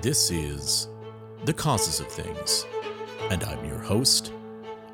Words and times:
This 0.00 0.30
is 0.30 0.86
The 1.44 1.52
Causes 1.52 1.98
of 1.98 2.06
Things, 2.06 2.64
and 3.32 3.42
I'm 3.42 3.64
your 3.64 3.78
host, 3.78 4.32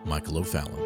Michael 0.06 0.38
O'Fallon. 0.38 0.80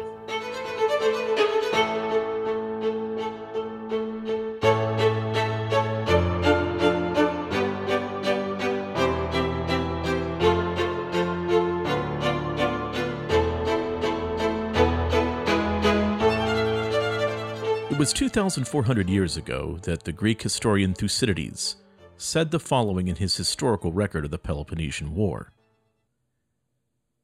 It 17.89 17.97
was 17.97 18.11
2,400 18.11 19.09
years 19.09 19.37
ago 19.37 19.77
that 19.83 20.03
the 20.03 20.11
Greek 20.11 20.41
historian 20.41 20.93
Thucydides 20.93 21.77
said 22.21 22.51
the 22.51 22.59
following 22.59 23.07
in 23.07 23.15
his 23.15 23.37
historical 23.37 23.93
record 23.93 24.25
of 24.25 24.31
the 24.31 24.37
Peloponnesian 24.37 25.15
War 25.15 25.53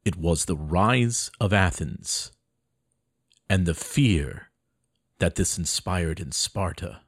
It 0.05 0.16
was 0.16 0.45
the 0.45 0.55
rise 0.55 1.30
of 1.38 1.52
Athens 1.52 2.31
and 3.50 3.66
the 3.66 3.73
fear 3.73 4.52
that 5.20 5.36
this 5.36 5.58
inspired 5.58 6.22
in 6.22 6.31
Sparta 6.31 7.02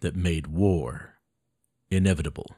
that 0.00 0.14
made 0.14 0.46
war 0.46 1.16
inevitable. 1.90 2.54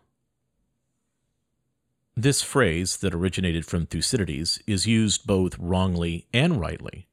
This 2.14 2.42
phrase 2.42 2.98
that 2.98 3.14
originated 3.14 3.64
from 3.64 3.86
Thucydides 3.86 4.60
is 4.66 4.86
used 4.86 5.26
both 5.26 5.58
wrongly 5.58 6.26
and 6.34 6.60
rightly 6.60 7.08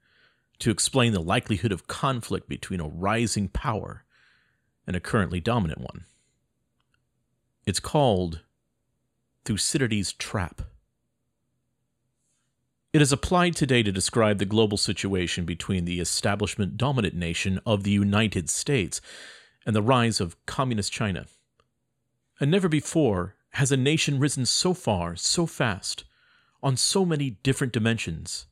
to 0.60 0.72
explain 0.72 1.14
the 1.14 1.22
likelihood 1.22 1.72
of 1.72 1.88
conflict 1.88 2.50
between 2.50 2.82
a 2.82 2.88
rising 2.88 3.48
power 3.48 4.04
and 4.86 4.98
a 4.98 5.02
currently 5.02 5.40
dominant 5.40 5.80
one. 5.80 6.06
It's 7.66 7.80
called 7.80 8.42
Thucydides' 9.46 10.14
trap. 10.14 10.64
It 12.92 13.02
is 13.02 13.12
applied 13.12 13.56
today 13.56 13.82
to 13.84 13.92
describe 13.92 14.38
the 14.38 14.46
global 14.46 14.78
situation 14.78 15.46
between 15.46 15.86
the 15.86 16.00
establishment 16.00 16.78
dominant 16.78 17.16
nation 17.16 17.60
of 17.66 17.84
the 17.84 17.92
United 17.92 18.50
States 18.50 19.02
and 19.66 19.76
the 19.76 19.82
rise 19.82 20.20
of 20.20 20.36
Communist 20.46 20.92
China. 20.92 21.26
And 22.40 22.52
never 22.52 22.68
before 22.68 23.36
has 23.54 23.72
a 23.72 23.78
nation 23.78 24.20
risen 24.20 24.46
so 24.46 24.74
far, 24.74 25.16
so 25.16 25.46
fast, 25.46 26.04
on 26.62 26.76
so 26.76 27.06
many 27.06 27.32
different 27.44 27.72
dimensions 27.72 28.46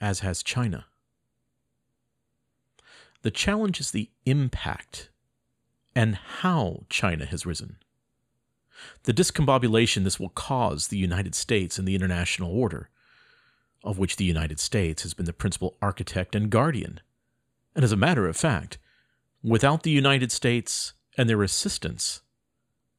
as 0.00 0.20
has 0.20 0.42
China. 0.42 0.86
The 3.22 3.30
challenge 3.30 3.78
is 3.78 3.90
the 3.90 4.10
impact 4.24 5.10
and 5.94 6.14
how 6.14 6.84
China 6.88 7.26
has 7.26 7.44
risen. 7.44 7.76
The 9.04 9.14
discombobulation 9.14 10.04
this 10.04 10.20
will 10.20 10.28
cause 10.30 10.88
the 10.88 10.98
United 10.98 11.34
States 11.34 11.78
and 11.78 11.86
the 11.86 11.94
international 11.94 12.50
order, 12.50 12.90
of 13.84 13.98
which 13.98 14.16
the 14.16 14.24
United 14.24 14.60
States 14.60 15.02
has 15.02 15.14
been 15.14 15.26
the 15.26 15.32
principal 15.32 15.76
architect 15.80 16.34
and 16.34 16.50
guardian. 16.50 17.00
And 17.74 17.84
as 17.84 17.92
a 17.92 17.96
matter 17.96 18.26
of 18.26 18.36
fact, 18.36 18.78
without 19.42 19.82
the 19.82 19.90
United 19.90 20.32
States 20.32 20.94
and 21.16 21.28
their 21.28 21.42
assistance, 21.42 22.22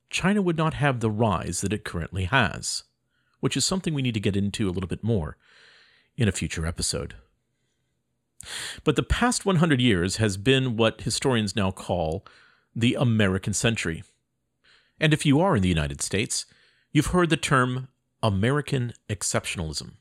China 0.09 0.41
would 0.41 0.57
not 0.57 0.73
have 0.75 1.00
the 1.00 1.11
rise 1.11 1.61
that 1.61 1.73
it 1.73 1.83
currently 1.83 2.25
has, 2.25 2.83
which 3.39 3.55
is 3.55 3.66
something 3.66 3.94
we 3.94 4.02
need 4.02 4.13
to 4.13 4.19
get 4.19 4.35
into 4.35 4.67
a 4.67 4.72
little 4.72 4.88
bit 4.88 5.03
more 5.03 5.38
in 6.17 6.27
a 6.27 6.33
future 6.33 6.66
episode. 6.66 7.16
But 8.83 8.95
the 8.95 9.03
past 9.03 9.45
100 9.45 9.81
years 9.81 10.17
has 10.17 10.38
been 10.38 10.77
what 10.77 11.02
historians 11.02 11.55
now 11.55 11.72
call 11.72 12.25
the 12.75 12.95
American 12.95 13.53
century. 13.53 14.03
And 15.00 15.14
if 15.14 15.25
you 15.25 15.39
are 15.39 15.55
in 15.55 15.61
the 15.61 15.69
United 15.69 16.02
States, 16.02 16.45
you've 16.92 17.08
heard 17.08 17.30
the 17.30 17.38
term 17.38 17.88
American 18.22 18.94
exceptionalism. 19.09 19.94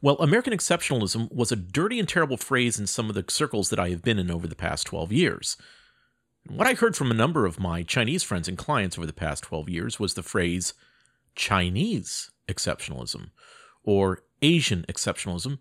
Well, 0.00 0.16
American 0.16 0.52
exceptionalism 0.52 1.32
was 1.32 1.52
a 1.52 1.56
dirty 1.56 1.98
and 1.98 2.08
terrible 2.08 2.36
phrase 2.36 2.78
in 2.78 2.86
some 2.86 3.08
of 3.08 3.14
the 3.14 3.24
circles 3.28 3.70
that 3.70 3.78
I 3.78 3.90
have 3.90 4.02
been 4.02 4.18
in 4.18 4.30
over 4.30 4.46
the 4.46 4.54
past 4.54 4.86
12 4.86 5.12
years. 5.12 5.56
What 6.48 6.66
I 6.66 6.74
heard 6.74 6.96
from 6.96 7.10
a 7.10 7.14
number 7.14 7.46
of 7.46 7.60
my 7.60 7.82
Chinese 7.82 8.22
friends 8.22 8.48
and 8.48 8.58
clients 8.58 8.98
over 8.98 9.06
the 9.06 9.12
past 9.12 9.44
12 9.44 9.68
years 9.68 10.00
was 10.00 10.14
the 10.14 10.22
phrase 10.22 10.74
Chinese 11.34 12.30
exceptionalism 12.48 13.30
or 13.84 14.24
Asian 14.42 14.84
exceptionalism, 14.88 15.58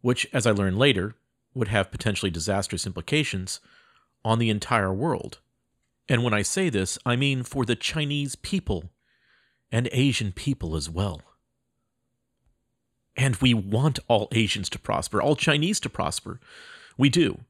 which, 0.00 0.26
as 0.32 0.46
I 0.46 0.50
learned 0.50 0.78
later, 0.78 1.14
would 1.54 1.68
have 1.68 1.90
potentially 1.90 2.30
disastrous 2.30 2.86
implications 2.86 3.60
on 4.24 4.38
the 4.38 4.50
entire 4.50 4.92
world. 4.92 5.38
And 6.08 6.24
when 6.24 6.34
I 6.34 6.42
say 6.42 6.68
this, 6.68 6.98
I 7.06 7.16
mean 7.16 7.42
for 7.42 7.64
the 7.64 7.76
Chinese 7.76 8.34
people 8.34 8.90
and 9.70 9.88
Asian 9.92 10.32
people 10.32 10.76
as 10.76 10.90
well. 10.90 11.22
And 13.16 13.36
we 13.36 13.54
want 13.54 13.98
all 14.08 14.28
Asians 14.32 14.68
to 14.70 14.78
prosper, 14.78 15.20
all 15.20 15.36
Chinese 15.36 15.80
to 15.80 15.90
prosper. 15.90 16.40
We 16.96 17.08
do. 17.08 17.40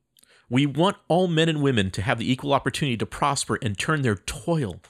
We 0.49 0.67
want 0.67 0.97
all 1.09 1.29
men 1.29 1.49
and 1.49 1.63
women 1.63 1.91
to 1.93 2.03
have 2.03 2.19
the 2.19 2.31
equal 2.31 2.53
opportunity 2.53 2.97
to 2.99 3.07
prosper 3.07 3.59
and 3.63 3.79
turn 3.79 4.03
their 4.03 4.17
toil 4.17 4.81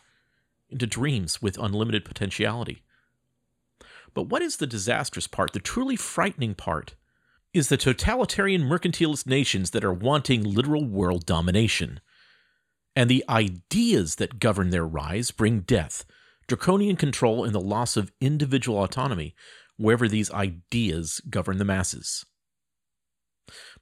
into 0.71 0.87
dreams 0.87 1.41
with 1.41 1.59
unlimited 1.59 2.05
potentiality. 2.05 2.83
But 4.15 4.25
what 4.25 4.43
is 4.43 4.57
the 4.57 4.67
disastrous 4.67 5.27
part, 5.27 5.53
the 5.53 5.61
truly 5.61 5.97
frightening 5.97 6.55
part? 6.55 6.95
is 7.53 7.69
the 7.69 7.77
totalitarian 7.77 8.63
mercantilist 8.63 9.27
nations 9.27 9.71
that 9.71 9.85
are 9.85 9.93
wanting 9.93 10.43
literal 10.43 10.85
world 10.85 11.27
domination. 11.27 12.01
And 12.95 13.09
the 13.09 13.25
ideas 13.29 14.17
that 14.17 14.39
govern 14.39 14.71
their 14.71 14.87
rise 14.87 15.31
bring 15.31 15.61
death, 15.61 16.05
draconian 16.47 16.97
control, 16.97 17.45
and 17.45 17.55
the 17.55 17.61
loss 17.61 17.97
of 17.97 18.13
individual 18.21 18.83
autonomy 18.83 19.35
wherever 19.77 20.09
these 20.09 20.31
ideas 20.33 21.21
govern 21.31 21.59
the 21.59 21.65
masses. 21.65 22.25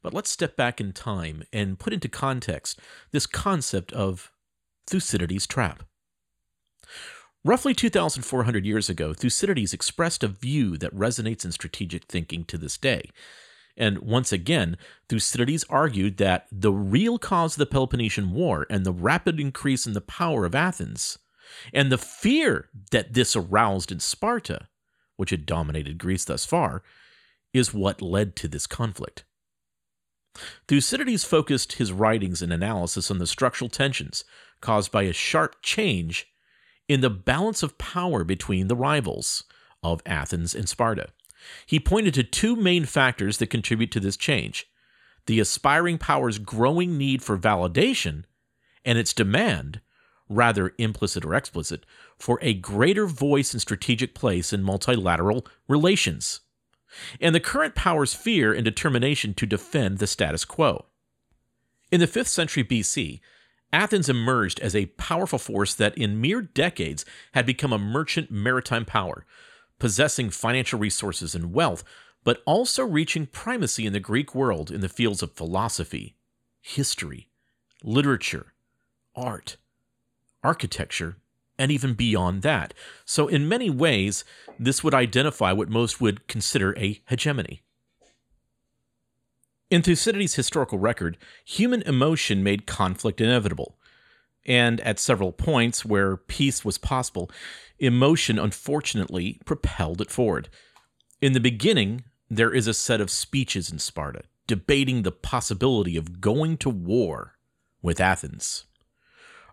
But 0.02 0.14
let's 0.14 0.30
step 0.30 0.56
back 0.56 0.80
in 0.80 0.92
time 0.92 1.42
and 1.52 1.78
put 1.78 1.92
into 1.92 2.08
context 2.08 2.80
this 3.10 3.26
concept 3.26 3.92
of 3.92 4.32
Thucydides' 4.86 5.46
trap. 5.46 5.82
Roughly 7.44 7.74
2,400 7.74 8.66
years 8.66 8.88
ago, 8.90 9.14
Thucydides 9.14 9.72
expressed 9.72 10.22
a 10.22 10.28
view 10.28 10.76
that 10.78 10.94
resonates 10.94 11.44
in 11.44 11.52
strategic 11.52 12.04
thinking 12.04 12.44
to 12.44 12.58
this 12.58 12.76
day. 12.76 13.10
And 13.80 14.00
once 14.00 14.30
again, 14.30 14.76
Thucydides 15.08 15.64
argued 15.70 16.18
that 16.18 16.46
the 16.52 16.70
real 16.70 17.18
cause 17.18 17.54
of 17.54 17.60
the 17.60 17.66
Peloponnesian 17.66 18.30
War 18.30 18.66
and 18.68 18.84
the 18.84 18.92
rapid 18.92 19.40
increase 19.40 19.86
in 19.86 19.94
the 19.94 20.02
power 20.02 20.44
of 20.44 20.54
Athens, 20.54 21.18
and 21.72 21.90
the 21.90 21.96
fear 21.96 22.68
that 22.90 23.14
this 23.14 23.34
aroused 23.34 23.90
in 23.90 23.98
Sparta, 23.98 24.68
which 25.16 25.30
had 25.30 25.46
dominated 25.46 25.96
Greece 25.96 26.26
thus 26.26 26.44
far, 26.44 26.82
is 27.54 27.72
what 27.72 28.02
led 28.02 28.36
to 28.36 28.48
this 28.48 28.66
conflict. 28.66 29.24
Thucydides 30.68 31.24
focused 31.24 31.72
his 31.74 31.90
writings 31.90 32.42
and 32.42 32.52
analysis 32.52 33.10
on 33.10 33.16
the 33.16 33.26
structural 33.26 33.70
tensions 33.70 34.24
caused 34.60 34.92
by 34.92 35.04
a 35.04 35.12
sharp 35.14 35.56
change 35.62 36.26
in 36.86 37.00
the 37.00 37.08
balance 37.08 37.62
of 37.62 37.78
power 37.78 38.24
between 38.24 38.68
the 38.68 38.76
rivals 38.76 39.44
of 39.82 40.02
Athens 40.04 40.54
and 40.54 40.68
Sparta. 40.68 41.08
He 41.66 41.80
pointed 41.80 42.14
to 42.14 42.22
two 42.22 42.56
main 42.56 42.84
factors 42.84 43.38
that 43.38 43.48
contribute 43.48 43.90
to 43.92 44.00
this 44.00 44.16
change 44.16 44.66
the 45.26 45.38
aspiring 45.38 45.98
power's 45.98 46.38
growing 46.38 46.96
need 46.98 47.22
for 47.22 47.38
validation 47.38 48.24
and 48.84 48.98
its 48.98 49.12
demand, 49.12 49.80
rather 50.28 50.74
implicit 50.78 51.24
or 51.24 51.34
explicit, 51.34 51.84
for 52.18 52.38
a 52.42 52.54
greater 52.54 53.06
voice 53.06 53.52
and 53.52 53.60
strategic 53.60 54.14
place 54.14 54.52
in 54.52 54.62
multilateral 54.62 55.46
relations, 55.68 56.40
and 57.20 57.34
the 57.34 57.40
current 57.40 57.74
power's 57.74 58.14
fear 58.14 58.52
and 58.52 58.64
determination 58.64 59.34
to 59.34 59.46
defend 59.46 59.98
the 59.98 60.06
status 60.06 60.44
quo. 60.44 60.86
In 61.92 62.00
the 62.00 62.06
5th 62.06 62.28
century 62.28 62.64
BC, 62.64 63.20
Athens 63.72 64.08
emerged 64.08 64.58
as 64.60 64.74
a 64.74 64.86
powerful 64.86 65.38
force 65.38 65.74
that 65.74 65.96
in 65.96 66.20
mere 66.20 66.42
decades 66.42 67.04
had 67.34 67.46
become 67.46 67.72
a 67.72 67.78
merchant 67.78 68.30
maritime 68.30 68.84
power, 68.84 69.24
possessing 69.80 70.30
financial 70.30 70.78
resources 70.78 71.34
and 71.34 71.52
wealth, 71.52 71.82
but 72.22 72.40
also 72.46 72.84
reaching 72.84 73.26
primacy 73.26 73.84
in 73.84 73.92
the 73.92 73.98
Greek 73.98 74.32
world 74.32 74.70
in 74.70 74.80
the 74.80 74.88
fields 74.88 75.22
of 75.22 75.32
philosophy, 75.32 76.14
history, 76.60 77.28
literature, 77.82 78.52
art, 79.16 79.56
architecture, 80.44 81.16
and 81.58 81.72
even 81.72 81.94
beyond 81.94 82.42
that. 82.42 82.72
So, 83.04 83.26
in 83.26 83.48
many 83.48 83.68
ways, 83.68 84.24
this 84.58 84.84
would 84.84 84.94
identify 84.94 85.52
what 85.52 85.68
most 85.68 86.00
would 86.00 86.28
consider 86.28 86.78
a 86.78 87.00
hegemony. 87.08 87.62
In 89.70 89.82
Thucydides' 89.82 90.34
historical 90.34 90.78
record, 90.78 91.16
human 91.44 91.82
emotion 91.82 92.42
made 92.42 92.66
conflict 92.66 93.20
inevitable. 93.20 93.76
And 94.46 94.80
at 94.80 94.98
several 94.98 95.32
points 95.32 95.84
where 95.84 96.16
peace 96.16 96.64
was 96.64 96.78
possible, 96.78 97.30
emotion 97.80 98.38
unfortunately 98.38 99.40
propelled 99.44 100.00
it 100.00 100.10
forward. 100.10 100.48
In 101.20 101.32
the 101.32 101.40
beginning, 101.40 102.04
there 102.28 102.52
is 102.52 102.66
a 102.66 102.74
set 102.74 103.00
of 103.00 103.10
speeches 103.10 103.72
in 103.72 103.78
Sparta 103.78 104.22
debating 104.46 105.02
the 105.02 105.12
possibility 105.12 105.96
of 105.96 106.20
going 106.20 106.56
to 106.58 106.68
war 106.68 107.36
with 107.82 108.00
Athens. 108.00 108.64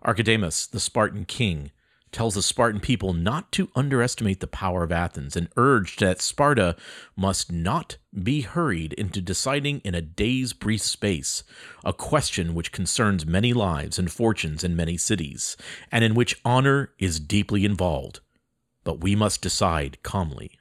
Archidamus, 0.04 0.68
the 0.68 0.80
Spartan 0.80 1.24
king, 1.24 1.70
tells 2.12 2.34
the 2.34 2.42
Spartan 2.42 2.80
people 2.80 3.12
not 3.12 3.52
to 3.52 3.70
underestimate 3.74 4.40
the 4.40 4.46
power 4.46 4.82
of 4.82 4.92
Athens 4.92 5.36
and 5.36 5.48
urged 5.56 6.00
that 6.00 6.20
Sparta 6.20 6.76
must 7.16 7.52
not 7.52 7.96
be 8.22 8.40
hurried 8.42 8.92
into 8.94 9.20
deciding 9.20 9.80
in 9.80 9.94
a 9.94 10.02
day's 10.02 10.52
brief 10.52 10.80
space 10.80 11.44
a 11.84 11.92
question 11.92 12.54
which 12.54 12.72
concerns 12.72 13.26
many 13.26 13.52
lives 13.52 13.98
and 13.98 14.10
fortunes 14.10 14.64
in 14.64 14.76
many 14.76 14.96
cities, 14.96 15.56
and 15.92 16.04
in 16.04 16.14
which 16.14 16.40
honor 16.44 16.92
is 16.98 17.20
deeply 17.20 17.64
involved. 17.64 18.20
But 18.84 19.00
we 19.00 19.14
must 19.14 19.42
decide 19.42 20.02
calmly. 20.02 20.58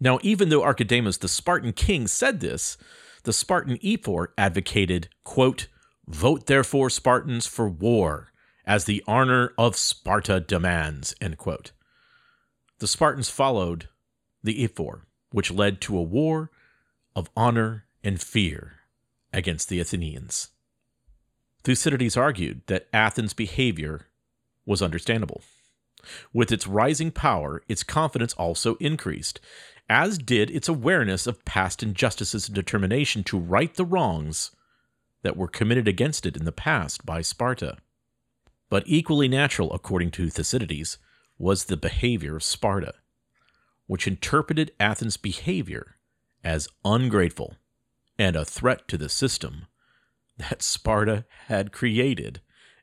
Now, 0.00 0.18
even 0.22 0.48
though 0.48 0.62
Archidamus, 0.62 1.18
the 1.18 1.28
Spartan 1.28 1.72
king, 1.72 2.06
said 2.06 2.40
this, 2.40 2.76
the 3.22 3.32
Spartan 3.32 3.78
ephor 3.82 4.32
advocated, 4.36 5.08
quote, 5.24 5.68
Vote 6.06 6.46
therefore, 6.46 6.90
Spartans, 6.90 7.46
for 7.46 7.68
war 7.68 8.30
as 8.66 8.84
the 8.84 9.02
honor 9.06 9.52
of 9.58 9.76
Sparta 9.76 10.40
demands. 10.40 11.14
End 11.20 11.38
quote. 11.38 11.72
The 12.78 12.86
Spartans 12.86 13.30
followed 13.30 13.88
the 14.42 14.64
ephor, 14.64 15.06
which 15.30 15.50
led 15.50 15.80
to 15.82 15.96
a 15.96 16.02
war 16.02 16.50
of 17.16 17.30
honor 17.36 17.84
and 18.02 18.20
fear 18.20 18.80
against 19.32 19.68
the 19.68 19.80
Athenians. 19.80 20.48
Thucydides 21.62 22.16
argued 22.16 22.62
that 22.66 22.88
Athens' 22.92 23.32
behavior 23.32 24.06
was 24.66 24.82
understandable. 24.82 25.42
With 26.32 26.52
its 26.52 26.66
rising 26.66 27.10
power, 27.10 27.62
its 27.68 27.82
confidence 27.82 28.34
also 28.34 28.74
increased, 28.76 29.40
as 29.88 30.18
did 30.18 30.50
its 30.50 30.68
awareness 30.68 31.26
of 31.26 31.44
past 31.44 31.82
injustices 31.82 32.48
and 32.48 32.54
determination 32.54 33.24
to 33.24 33.38
right 33.38 33.74
the 33.74 33.84
wrongs 33.84 34.50
that 35.22 35.36
were 35.36 35.48
committed 35.48 35.88
against 35.88 36.26
it 36.26 36.36
in 36.36 36.44
the 36.44 36.52
past 36.52 37.06
by 37.06 37.22
Sparta. 37.22 37.78
But 38.74 38.82
equally 38.88 39.28
natural, 39.28 39.72
according 39.72 40.10
to 40.10 40.28
Thucydides, 40.28 40.98
was 41.38 41.66
the 41.66 41.76
behavior 41.76 42.34
of 42.34 42.42
Sparta, 42.42 42.94
which 43.86 44.08
interpreted 44.08 44.72
Athens' 44.80 45.16
behavior 45.16 45.94
as 46.42 46.66
ungrateful 46.84 47.54
and 48.18 48.34
a 48.34 48.44
threat 48.44 48.88
to 48.88 48.98
the 48.98 49.08
system 49.08 49.66
that 50.38 50.60
Sparta 50.60 51.24
had 51.46 51.70
created 51.70 52.40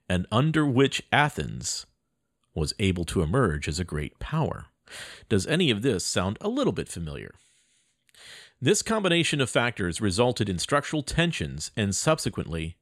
and 0.07 0.27
under 0.31 0.65
which 0.65 1.03
Athens 1.11 1.87
was 2.55 2.73
able 2.79 3.03
to 3.03 3.21
emerge 3.21 3.67
as 3.67 3.77
a 3.77 3.83
great 3.83 4.17
power. 4.17 4.67
Does 5.27 5.45
any 5.45 5.69
of 5.69 5.81
this 5.81 6.05
sound 6.05 6.37
a 6.39 6.47
little 6.47 6.71
bit 6.71 6.87
familiar? 6.87 7.35
This 8.61 8.81
combination 8.81 9.41
of 9.41 9.49
factors 9.49 9.99
resulted 9.99 10.47
in 10.47 10.57
structural 10.57 11.03
tensions 11.03 11.71
and 11.75 11.93
subsequently 11.93 12.77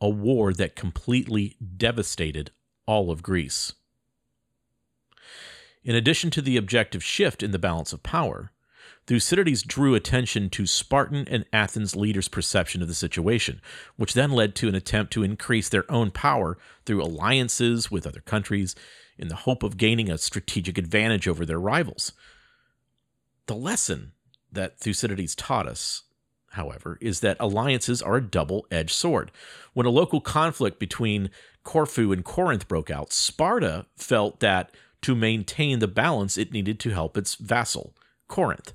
a 0.00 0.08
war 0.08 0.52
that 0.52 0.76
completely 0.76 1.56
devastated 1.76 2.50
all 2.86 3.10
of 3.10 3.22
Greece. 3.22 3.72
In 5.82 5.94
addition 5.94 6.30
to 6.30 6.42
the 6.42 6.56
objective 6.56 7.04
shift 7.04 7.42
in 7.42 7.50
the 7.50 7.58
balance 7.58 7.92
of 7.92 8.02
power, 8.02 8.50
Thucydides 9.06 9.62
drew 9.62 9.94
attention 9.94 10.48
to 10.50 10.66
Spartan 10.66 11.28
and 11.28 11.44
Athens 11.52 11.94
leaders' 11.94 12.28
perception 12.28 12.80
of 12.80 12.88
the 12.88 12.94
situation, 12.94 13.60
which 13.96 14.14
then 14.14 14.30
led 14.30 14.54
to 14.56 14.68
an 14.68 14.74
attempt 14.74 15.12
to 15.12 15.22
increase 15.22 15.68
their 15.68 15.90
own 15.92 16.10
power 16.10 16.56
through 16.86 17.02
alliances 17.02 17.90
with 17.90 18.06
other 18.06 18.20
countries 18.20 18.74
in 19.18 19.28
the 19.28 19.36
hope 19.36 19.62
of 19.62 19.76
gaining 19.76 20.10
a 20.10 20.16
strategic 20.16 20.78
advantage 20.78 21.28
over 21.28 21.44
their 21.44 21.60
rivals. 21.60 22.12
The 23.46 23.54
lesson 23.54 24.12
that 24.50 24.78
Thucydides 24.78 25.34
taught 25.34 25.68
us 25.68 26.04
however, 26.54 26.98
is 27.00 27.20
that 27.20 27.36
alliances 27.38 28.02
are 28.02 28.16
a 28.16 28.22
double 28.22 28.66
edged 28.70 28.94
sword. 28.94 29.30
When 29.72 29.86
a 29.86 29.90
local 29.90 30.20
conflict 30.20 30.78
between 30.78 31.30
Corfu 31.62 32.12
and 32.12 32.24
Corinth 32.24 32.66
broke 32.66 32.90
out, 32.90 33.12
Sparta 33.12 33.86
felt 33.96 34.40
that 34.40 34.74
to 35.02 35.14
maintain 35.14 35.78
the 35.78 35.88
balance, 35.88 36.38
it 36.38 36.52
needed 36.52 36.80
to 36.80 36.90
help 36.90 37.16
its 37.16 37.34
vassal, 37.34 37.94
Corinth. 38.26 38.72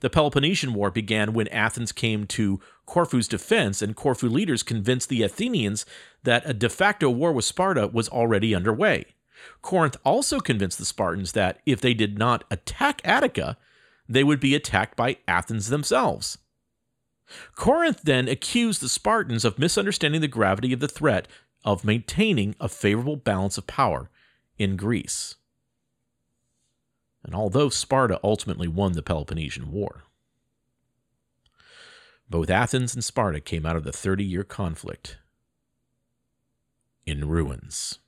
The 0.00 0.10
Peloponnesian 0.10 0.74
War 0.74 0.90
began 0.90 1.32
when 1.32 1.48
Athens 1.48 1.92
came 1.92 2.26
to 2.26 2.60
Corfu's 2.86 3.28
defense, 3.28 3.80
and 3.80 3.96
Corfu 3.96 4.28
leaders 4.28 4.62
convinced 4.62 5.08
the 5.08 5.22
Athenians 5.22 5.86
that 6.24 6.42
a 6.44 6.52
de 6.52 6.68
facto 6.68 7.08
war 7.08 7.32
with 7.32 7.44
Sparta 7.44 7.86
was 7.86 8.08
already 8.08 8.54
underway. 8.54 9.06
Corinth 9.62 9.96
also 10.04 10.40
convinced 10.40 10.78
the 10.78 10.84
Spartans 10.84 11.32
that 11.32 11.60
if 11.66 11.80
they 11.80 11.94
did 11.94 12.18
not 12.18 12.44
attack 12.50 13.00
Attica, 13.04 13.56
they 14.08 14.24
would 14.24 14.40
be 14.40 14.54
attacked 14.54 14.96
by 14.96 15.18
Athens 15.26 15.68
themselves. 15.68 16.38
Corinth 17.54 18.02
then 18.02 18.28
accused 18.28 18.80
the 18.80 18.88
Spartans 18.88 19.44
of 19.44 19.58
misunderstanding 19.58 20.20
the 20.20 20.28
gravity 20.28 20.72
of 20.72 20.80
the 20.80 20.88
threat 20.88 21.28
of 21.64 21.84
maintaining 21.84 22.54
a 22.60 22.68
favorable 22.68 23.16
balance 23.16 23.58
of 23.58 23.66
power 23.66 24.10
in 24.58 24.76
Greece. 24.76 25.34
And 27.24 27.34
although 27.34 27.68
Sparta 27.68 28.20
ultimately 28.22 28.68
won 28.68 28.92
the 28.92 29.02
Peloponnesian 29.02 29.72
War, 29.72 30.04
both 32.30 32.50
Athens 32.50 32.94
and 32.94 33.04
Sparta 33.04 33.40
came 33.40 33.66
out 33.66 33.76
of 33.76 33.84
the 33.84 33.92
30 33.92 34.24
year 34.24 34.44
conflict 34.44 35.18
in 37.04 37.28
ruins. 37.28 37.98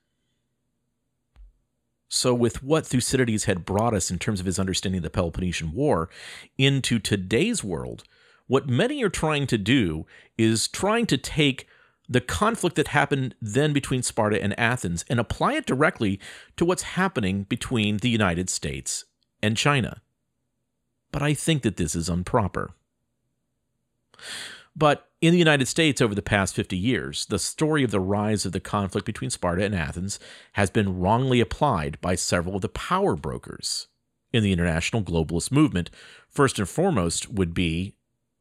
So, 2.09 2.33
with 2.33 2.63
what 2.63 2.87
Thucydides 2.87 3.45
had 3.45 3.67
brought 3.67 3.93
us 3.93 4.11
in 4.11 4.19
terms 4.19 4.41
of 4.41 4.47
his 4.47 4.59
understanding 4.59 5.01
of 5.01 5.03
the 5.03 5.11
Peloponnesian 5.11 5.73
War 5.73 6.09
into 6.57 6.99
today's 6.99 7.63
world, 7.63 8.03
what 8.49 8.69
many 8.69 9.03
are 9.03 9.09
trying 9.09 9.47
to 9.47 9.57
do 9.57 10.05
is 10.37 10.67
trying 10.67 11.07
to 11.07 11.17
take 11.17 11.69
the 12.09 12.21
conflict 12.21 12.75
that 12.77 12.89
happened 12.89 13.35
then 13.41 13.73
between 13.73 14.03
Sparta 14.03 14.43
and 14.43 14.59
Athens 14.59 15.05
and 15.09 15.21
apply 15.21 15.55
it 15.55 15.67
directly 15.67 16.19
to 16.57 16.65
what's 16.65 16.83
happening 16.83 17.45
between 17.45 17.99
the 17.99 18.09
United 18.09 18.49
States 18.49 19.05
and 19.43 19.57
China. 19.57 20.01
But 21.13 21.23
I 21.23 21.35
think 21.35 21.63
that 21.63 21.77
this 21.77 21.95
is 21.95 22.09
improper. 22.09 22.71
But 24.75 25.09
in 25.21 25.33
the 25.33 25.39
United 25.39 25.67
States 25.69 26.01
over 26.01 26.15
the 26.15 26.23
past 26.23 26.55
50 26.55 26.77
years, 26.77 27.27
the 27.27 27.39
story 27.39 27.83
of 27.83 27.91
the 27.91 28.01
rise 28.01 28.47
of 28.47 28.53
the 28.53 28.61
conflict 28.61 29.05
between 29.05 29.31
Sparta 29.31 29.65
and 29.65 29.75
Athens 29.75 30.19
has 30.53 30.71
been 30.71 30.99
wrongly 31.01 31.41
applied 31.41 32.01
by 32.01 32.15
several 32.15 32.57
of 32.57 32.63
the 32.63 32.69
power 32.69 33.17
brokers 33.17 33.89
in 34.33 34.43
the 34.43 34.53
international 34.53 35.03
globalist 35.03 35.51
movement. 35.51 35.91
First 36.29 36.59
and 36.59 36.69
foremost 36.69 37.31
would 37.31 37.53
be 37.53 37.97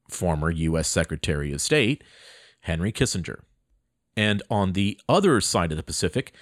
former 0.09 0.49
U.S. 0.49 0.87
Secretary 0.87 1.51
of 1.51 1.61
State, 1.61 2.03
Henry 2.61 2.91
Kissinger. 2.91 3.41
And 4.15 4.41
on 4.49 4.73
the 4.73 4.99
other 5.07 5.39
side 5.41 5.71
of 5.71 5.77
the 5.77 5.83
Pacific, 5.83 6.33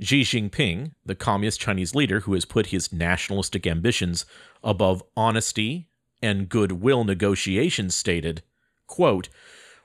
Xi 0.00 0.22
Jinping, 0.22 0.92
the 1.04 1.14
communist 1.14 1.60
Chinese 1.60 1.94
leader 1.94 2.20
who 2.20 2.32
has 2.32 2.46
put 2.46 2.66
his 2.66 2.92
nationalistic 2.92 3.66
ambitions 3.66 4.24
above 4.64 5.02
honesty 5.16 5.90
and 6.22 6.48
goodwill 6.48 7.04
negotiations, 7.04 7.94
stated, 7.94 8.42
quote, 8.86 9.28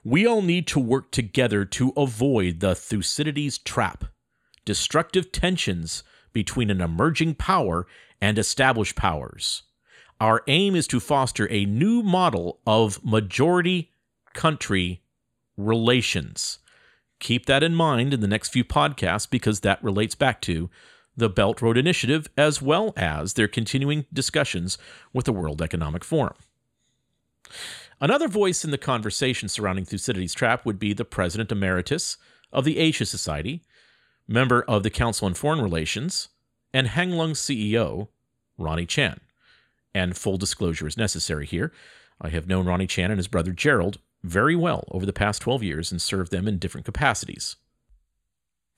We 0.02 0.26
all 0.26 0.40
need 0.40 0.66
to 0.68 0.80
work 0.80 1.10
together 1.10 1.64
to 1.66 1.92
avoid 1.96 2.60
the 2.60 2.74
Thucydides 2.74 3.58
trap, 3.58 4.04
destructive 4.64 5.32
tensions 5.32 6.02
between 6.32 6.70
an 6.70 6.80
emerging 6.80 7.34
power 7.34 7.86
and 8.20 8.38
established 8.38 8.96
powers. 8.96 9.64
Our 10.20 10.42
aim 10.46 10.74
is 10.74 10.86
to 10.88 11.00
foster 11.00 11.50
a 11.50 11.66
new 11.66 12.02
model 12.02 12.60
of 12.66 13.04
majority 13.04 13.90
country 14.32 15.02
relations. 15.58 16.58
Keep 17.18 17.46
that 17.46 17.62
in 17.62 17.74
mind 17.74 18.14
in 18.14 18.20
the 18.20 18.26
next 18.26 18.48
few 18.48 18.64
podcasts 18.64 19.28
because 19.28 19.60
that 19.60 19.82
relates 19.82 20.14
back 20.14 20.40
to 20.42 20.70
the 21.16 21.28
Belt 21.28 21.60
Road 21.60 21.76
Initiative 21.76 22.28
as 22.36 22.62
well 22.62 22.94
as 22.96 23.34
their 23.34 23.48
continuing 23.48 24.06
discussions 24.12 24.78
with 25.12 25.26
the 25.26 25.32
World 25.32 25.60
Economic 25.60 26.04
Forum. 26.04 26.36
Another 28.00 28.28
voice 28.28 28.64
in 28.64 28.70
the 28.70 28.78
conversation 28.78 29.48
surrounding 29.48 29.84
Thucydides' 29.84 30.34
trap 30.34 30.64
would 30.64 30.78
be 30.78 30.92
the 30.92 31.04
President 31.04 31.52
Emeritus 31.52 32.16
of 32.52 32.64
the 32.64 32.78
Asia 32.78 33.06
Society, 33.06 33.62
member 34.26 34.62
of 34.62 34.82
the 34.82 34.90
Council 34.90 35.26
on 35.26 35.34
Foreign 35.34 35.62
Relations, 35.62 36.28
and 36.72 36.88
Hang 36.88 37.12
Lung 37.12 37.32
CEO, 37.32 38.08
Ronnie 38.58 38.86
Chan 38.86 39.20
and 39.96 40.14
full 40.14 40.36
disclosure 40.36 40.86
is 40.86 40.98
necessary 40.98 41.46
here. 41.46 41.72
I 42.20 42.28
have 42.28 42.46
known 42.46 42.66
Ronnie 42.66 42.86
Chan 42.86 43.10
and 43.10 43.18
his 43.18 43.28
brother 43.28 43.52
Gerald 43.52 43.98
very 44.22 44.54
well 44.54 44.84
over 44.90 45.06
the 45.06 45.12
past 45.12 45.40
12 45.40 45.62
years 45.62 45.90
and 45.90 46.02
served 46.02 46.30
them 46.30 46.46
in 46.46 46.58
different 46.58 46.84
capacities. 46.84 47.56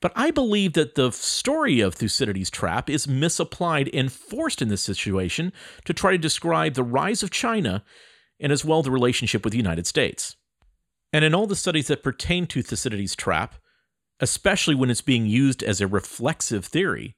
But 0.01 0.13
I 0.15 0.31
believe 0.31 0.73
that 0.73 0.95
the 0.95 1.11
story 1.11 1.81
of 1.81 1.95
Thucydides' 1.95 2.49
trap 2.49 2.89
is 2.89 3.05
misapplied 3.05 3.89
and 3.93 4.09
forced 4.09 4.61
in 4.61 4.69
this 4.69 4.81
situation 4.81 5.51
to 5.83 5.93
try 5.93 6.11
to 6.11 6.17
describe 6.17 6.75
the 6.75 6.83
rise 6.83 7.21
of 7.21 7.31
China 7.31 7.83
and 8.39 8.53
as 8.53 8.63
well 8.63 8.81
the 8.81 8.89
relationship 8.89 9.43
with 9.43 9.51
the 9.51 9.57
United 9.57 9.87
States. 9.87 10.37
And 11.11 11.25
in 11.25 11.35
all 11.35 11.47
the 11.47 11.55
studies 11.57 11.87
that 11.87 12.01
pertain 12.01 12.47
to 12.47 12.61
Thucydides' 12.61 13.17
trap, 13.17 13.55
especially 14.21 14.75
when 14.75 14.89
it's 14.89 15.01
being 15.01 15.25
used 15.25 15.63
as 15.63 15.81
a 15.81 15.87
reflexive 15.87 16.63
theory, 16.63 17.17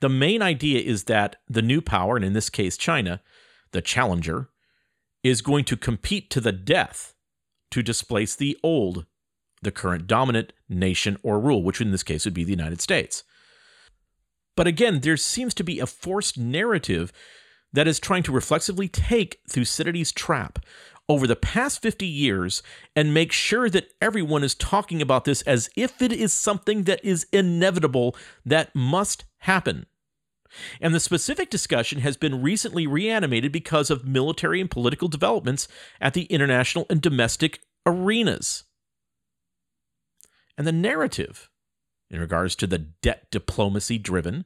the 0.00 0.08
main 0.08 0.42
idea 0.42 0.80
is 0.80 1.04
that 1.04 1.36
the 1.48 1.62
new 1.62 1.80
power, 1.80 2.16
and 2.16 2.24
in 2.24 2.32
this 2.32 2.50
case 2.50 2.76
China, 2.76 3.20
the 3.72 3.82
challenger, 3.82 4.48
is 5.22 5.42
going 5.42 5.64
to 5.64 5.76
compete 5.76 6.30
to 6.30 6.40
the 6.40 6.52
death 6.52 7.14
to 7.70 7.82
displace 7.82 8.34
the 8.34 8.56
old, 8.62 9.06
the 9.62 9.72
current 9.72 10.06
dominant 10.06 10.52
nation 10.68 11.18
or 11.22 11.40
rule, 11.40 11.62
which 11.62 11.80
in 11.80 11.90
this 11.90 12.02
case 12.02 12.24
would 12.24 12.34
be 12.34 12.44
the 12.44 12.50
United 12.50 12.80
States. 12.80 13.24
But 14.56 14.66
again, 14.66 15.00
there 15.00 15.16
seems 15.16 15.54
to 15.54 15.64
be 15.64 15.80
a 15.80 15.86
forced 15.86 16.38
narrative 16.38 17.12
that 17.72 17.88
is 17.88 18.00
trying 18.00 18.22
to 18.24 18.32
reflexively 18.32 18.88
take 18.88 19.40
Thucydides' 19.48 20.12
trap 20.12 20.58
over 21.08 21.26
the 21.26 21.36
past 21.36 21.80
50 21.80 22.06
years 22.06 22.62
and 22.94 23.14
make 23.14 23.32
sure 23.32 23.70
that 23.70 23.88
everyone 24.00 24.44
is 24.44 24.54
talking 24.54 25.00
about 25.00 25.24
this 25.24 25.42
as 25.42 25.70
if 25.76 26.02
it 26.02 26.12
is 26.12 26.32
something 26.32 26.84
that 26.84 27.02
is 27.04 27.26
inevitable 27.32 28.14
that 28.44 28.74
must 28.74 29.24
happen. 29.38 29.86
And 30.80 30.94
the 30.94 31.00
specific 31.00 31.50
discussion 31.50 32.00
has 32.00 32.16
been 32.16 32.42
recently 32.42 32.86
reanimated 32.86 33.52
because 33.52 33.90
of 33.90 34.06
military 34.06 34.60
and 34.60 34.70
political 34.70 35.08
developments 35.08 35.68
at 36.00 36.14
the 36.14 36.24
international 36.24 36.86
and 36.88 37.02
domestic 37.02 37.60
arenas. 37.84 38.64
And 40.56 40.66
the 40.66 40.72
narrative 40.72 41.50
in 42.10 42.20
regards 42.20 42.56
to 42.56 42.66
the 42.66 42.78
debt 42.78 43.26
diplomacy 43.30 43.98
driven, 43.98 44.44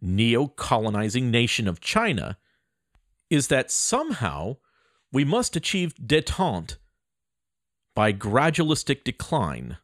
neo 0.00 0.46
colonizing 0.48 1.30
nation 1.30 1.68
of 1.68 1.80
China 1.80 2.38
is 3.30 3.48
that 3.48 3.70
somehow 3.70 4.56
we 5.12 5.24
must 5.24 5.56
achieve 5.56 5.94
detente 5.94 6.76
by 7.94 8.12
gradualistic 8.12 9.04
decline 9.04 9.78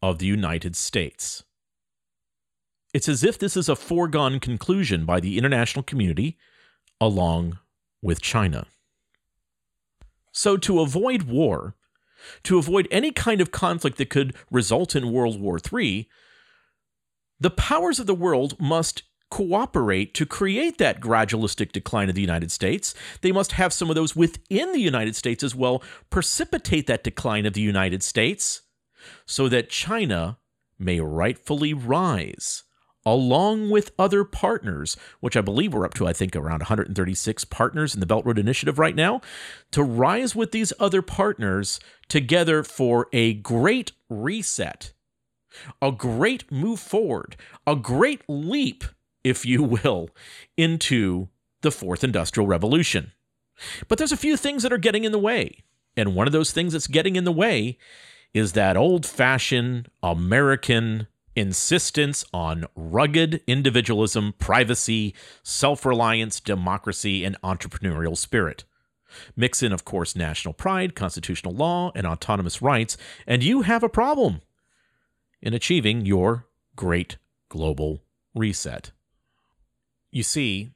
of 0.00 0.18
the 0.18 0.26
United 0.26 0.76
States. 0.76 1.44
It's 2.92 3.08
as 3.08 3.24
if 3.24 3.38
this 3.38 3.56
is 3.56 3.68
a 3.68 3.76
foregone 3.76 4.38
conclusion 4.38 5.04
by 5.04 5.20
the 5.20 5.38
international 5.38 5.82
community 5.82 6.36
along 7.00 7.58
with 8.02 8.20
China. 8.20 8.66
So, 10.32 10.56
to 10.58 10.80
avoid 10.80 11.22
war, 11.22 11.74
to 12.44 12.58
avoid 12.58 12.88
any 12.90 13.10
kind 13.10 13.40
of 13.40 13.50
conflict 13.50 13.98
that 13.98 14.10
could 14.10 14.34
result 14.50 14.94
in 14.94 15.12
World 15.12 15.40
War 15.40 15.58
III, 15.58 16.08
the 17.40 17.50
powers 17.50 17.98
of 17.98 18.06
the 18.06 18.14
world 18.14 18.58
must 18.60 19.02
cooperate 19.30 20.12
to 20.14 20.26
create 20.26 20.76
that 20.76 21.00
gradualistic 21.00 21.72
decline 21.72 22.10
of 22.10 22.14
the 22.14 22.20
United 22.20 22.52
States. 22.52 22.94
They 23.22 23.32
must 23.32 23.52
have 23.52 23.72
some 23.72 23.88
of 23.88 23.96
those 23.96 24.14
within 24.14 24.72
the 24.72 24.80
United 24.80 25.16
States 25.16 25.42
as 25.42 25.54
well 25.54 25.82
precipitate 26.10 26.86
that 26.86 27.02
decline 27.02 27.46
of 27.46 27.54
the 27.54 27.62
United 27.62 28.02
States 28.02 28.62
so 29.24 29.48
that 29.48 29.70
China 29.70 30.38
may 30.78 31.00
rightfully 31.00 31.72
rise 31.72 32.64
along 33.04 33.70
with 33.70 33.92
other 33.98 34.24
partners, 34.24 34.96
which 35.20 35.36
I 35.36 35.40
believe 35.40 35.74
we're 35.74 35.84
up 35.84 35.94
to, 35.94 36.06
I 36.06 36.12
think, 36.12 36.36
around 36.36 36.60
136 36.60 37.44
partners 37.46 37.94
in 37.94 38.00
the 38.00 38.06
Belt 38.06 38.24
Road 38.24 38.38
Initiative 38.38 38.78
right 38.78 38.94
now, 38.94 39.20
to 39.72 39.82
rise 39.82 40.36
with 40.36 40.52
these 40.52 40.72
other 40.78 41.02
partners 41.02 41.80
together 42.08 42.62
for 42.62 43.08
a 43.12 43.34
great 43.34 43.92
reset, 44.08 44.92
a 45.80 45.90
great 45.90 46.50
move 46.50 46.80
forward, 46.80 47.36
a 47.66 47.76
great 47.76 48.22
leap, 48.28 48.84
if 49.24 49.44
you 49.44 49.62
will, 49.62 50.10
into 50.56 51.28
the 51.62 51.70
fourth 51.70 52.04
industrial 52.04 52.46
revolution. 52.46 53.12
But 53.88 53.98
there's 53.98 54.12
a 54.12 54.16
few 54.16 54.36
things 54.36 54.62
that 54.62 54.72
are 54.72 54.78
getting 54.78 55.04
in 55.04 55.12
the 55.12 55.18
way. 55.18 55.62
And 55.96 56.14
one 56.14 56.26
of 56.26 56.32
those 56.32 56.52
things 56.52 56.72
that's 56.72 56.86
getting 56.86 57.16
in 57.16 57.24
the 57.24 57.32
way 57.32 57.78
is 58.34 58.52
that 58.52 58.76
old 58.76 59.04
fashioned 59.04 59.88
American 60.02 61.06
insistence 61.34 62.24
on 62.32 62.66
rugged 62.74 63.42
individualism, 63.46 64.34
privacy, 64.38 65.14
self 65.42 65.84
reliance, 65.84 66.40
democracy, 66.40 67.24
and 67.24 67.40
entrepreneurial 67.42 68.16
spirit. 68.16 68.64
Mix 69.36 69.62
in, 69.62 69.72
of 69.72 69.84
course, 69.84 70.16
national 70.16 70.54
pride, 70.54 70.94
constitutional 70.94 71.54
law, 71.54 71.92
and 71.94 72.06
autonomous 72.06 72.62
rights, 72.62 72.96
and 73.26 73.42
you 73.42 73.62
have 73.62 73.82
a 73.82 73.88
problem 73.88 74.40
in 75.40 75.52
achieving 75.52 76.06
your 76.06 76.46
great 76.76 77.18
global 77.48 78.02
reset. 78.34 78.92
You 80.10 80.22
see, 80.22 80.72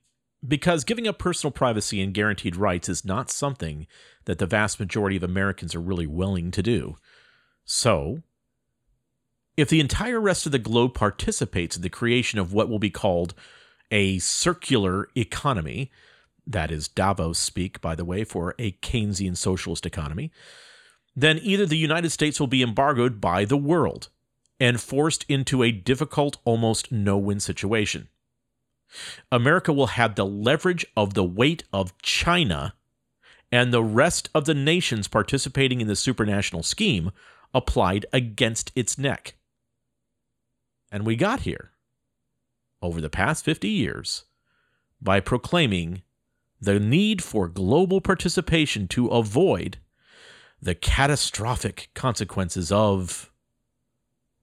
because 0.46 0.84
giving 0.84 1.08
up 1.08 1.18
personal 1.18 1.50
privacy 1.50 2.00
and 2.00 2.14
guaranteed 2.14 2.56
rights 2.56 2.88
is 2.88 3.04
not 3.04 3.30
something 3.30 3.86
that 4.24 4.38
the 4.38 4.46
vast 4.46 4.78
majority 4.78 5.16
of 5.16 5.22
Americans 5.22 5.74
are 5.74 5.80
really 5.80 6.06
willing 6.06 6.50
to 6.50 6.62
do. 6.62 6.96
So, 7.64 8.22
if 9.56 9.68
the 9.68 9.80
entire 9.80 10.20
rest 10.20 10.46
of 10.46 10.52
the 10.52 10.58
globe 10.58 10.94
participates 10.94 11.76
in 11.76 11.82
the 11.82 11.90
creation 11.90 12.38
of 12.38 12.52
what 12.52 12.68
will 12.68 12.78
be 12.78 12.90
called 12.90 13.34
a 13.90 14.18
circular 14.18 15.08
economy, 15.16 15.90
that 16.46 16.70
is 16.70 16.88
Davos 16.88 17.38
speak, 17.38 17.80
by 17.80 17.94
the 17.94 18.04
way, 18.04 18.24
for 18.24 18.54
a 18.58 18.72
Keynesian 18.72 19.36
socialist 19.36 19.86
economy, 19.86 20.30
then 21.14 21.38
either 21.42 21.64
the 21.64 21.78
United 21.78 22.10
States 22.10 22.38
will 22.38 22.46
be 22.46 22.62
embargoed 22.62 23.20
by 23.20 23.44
the 23.44 23.56
world 23.56 24.08
and 24.60 24.80
forced 24.80 25.24
into 25.28 25.62
a 25.62 25.72
difficult, 25.72 26.38
almost 26.44 26.92
no 26.92 27.16
win 27.16 27.40
situation. 27.40 28.08
America 29.32 29.72
will 29.72 29.88
have 29.88 30.14
the 30.14 30.26
leverage 30.26 30.86
of 30.96 31.14
the 31.14 31.24
weight 31.24 31.64
of 31.72 31.96
China 32.02 32.74
and 33.50 33.72
the 33.72 33.82
rest 33.82 34.28
of 34.34 34.44
the 34.44 34.54
nations 34.54 35.08
participating 35.08 35.80
in 35.80 35.88
the 35.88 35.94
supranational 35.94 36.64
scheme 36.64 37.10
applied 37.54 38.06
against 38.12 38.72
its 38.74 38.98
neck. 38.98 39.35
And 40.90 41.04
we 41.04 41.16
got 41.16 41.40
here 41.40 41.72
over 42.80 43.00
the 43.00 43.10
past 43.10 43.44
50 43.44 43.68
years 43.68 44.24
by 45.00 45.20
proclaiming 45.20 46.02
the 46.60 46.80
need 46.80 47.22
for 47.22 47.48
global 47.48 48.00
participation 48.00 48.88
to 48.88 49.08
avoid 49.08 49.78
the 50.60 50.74
catastrophic 50.74 51.90
consequences 51.94 52.72
of 52.72 53.30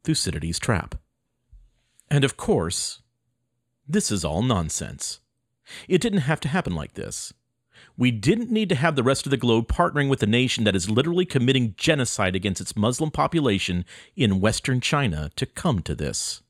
Thucydides' 0.03 0.59
trap. 0.59 0.95
And 2.09 2.23
of 2.23 2.37
course, 2.37 3.01
this 3.87 4.11
is 4.11 4.23
all 4.23 4.41
nonsense. 4.41 5.19
It 5.87 6.01
didn't 6.01 6.19
have 6.19 6.39
to 6.41 6.49
happen 6.49 6.75
like 6.75 6.93
this. 6.93 7.33
We 7.95 8.09
didn't 8.09 8.49
need 8.49 8.69
to 8.69 8.75
have 8.75 8.95
the 8.95 9.03
rest 9.03 9.27
of 9.27 9.29
the 9.29 9.37
globe 9.37 9.67
partnering 9.67 10.09
with 10.09 10.23
a 10.23 10.27
nation 10.27 10.63
that 10.63 10.75
is 10.75 10.89
literally 10.89 11.25
committing 11.25 11.75
genocide 11.77 12.35
against 12.35 12.61
its 12.61 12.75
Muslim 12.75 13.11
population 13.11 13.85
in 14.15 14.39
Western 14.39 14.81
China 14.81 15.29
to 15.35 15.45
come 15.45 15.81
to 15.83 15.93
this. 15.93 16.41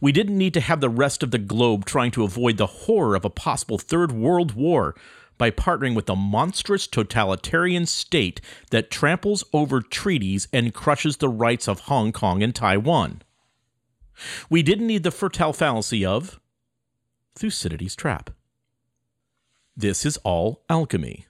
We 0.00 0.12
didn't 0.12 0.36
need 0.36 0.52
to 0.54 0.60
have 0.60 0.80
the 0.80 0.90
rest 0.90 1.22
of 1.22 1.30
the 1.30 1.38
globe 1.38 1.86
trying 1.86 2.10
to 2.12 2.24
avoid 2.24 2.58
the 2.58 2.66
horror 2.66 3.16
of 3.16 3.24
a 3.24 3.30
possible 3.30 3.78
Third 3.78 4.12
World 4.12 4.52
War 4.52 4.94
by 5.38 5.50
partnering 5.50 5.94
with 5.94 6.08
a 6.08 6.16
monstrous 6.16 6.86
totalitarian 6.86 7.86
state 7.86 8.40
that 8.70 8.90
tramples 8.90 9.42
over 9.52 9.80
treaties 9.80 10.48
and 10.52 10.74
crushes 10.74 11.16
the 11.16 11.28
rights 11.28 11.66
of 11.66 11.80
Hong 11.80 12.12
Kong 12.12 12.42
and 12.42 12.54
Taiwan. 12.54 13.22
We 14.48 14.62
didn't 14.62 14.86
need 14.86 15.02
the 15.02 15.10
fertile 15.10 15.52
fallacy 15.52 16.04
of 16.04 16.40
Thucydides' 17.34 17.96
trap. 17.96 18.30
This 19.76 20.06
is 20.06 20.16
all 20.18 20.64
alchemy. 20.70 21.26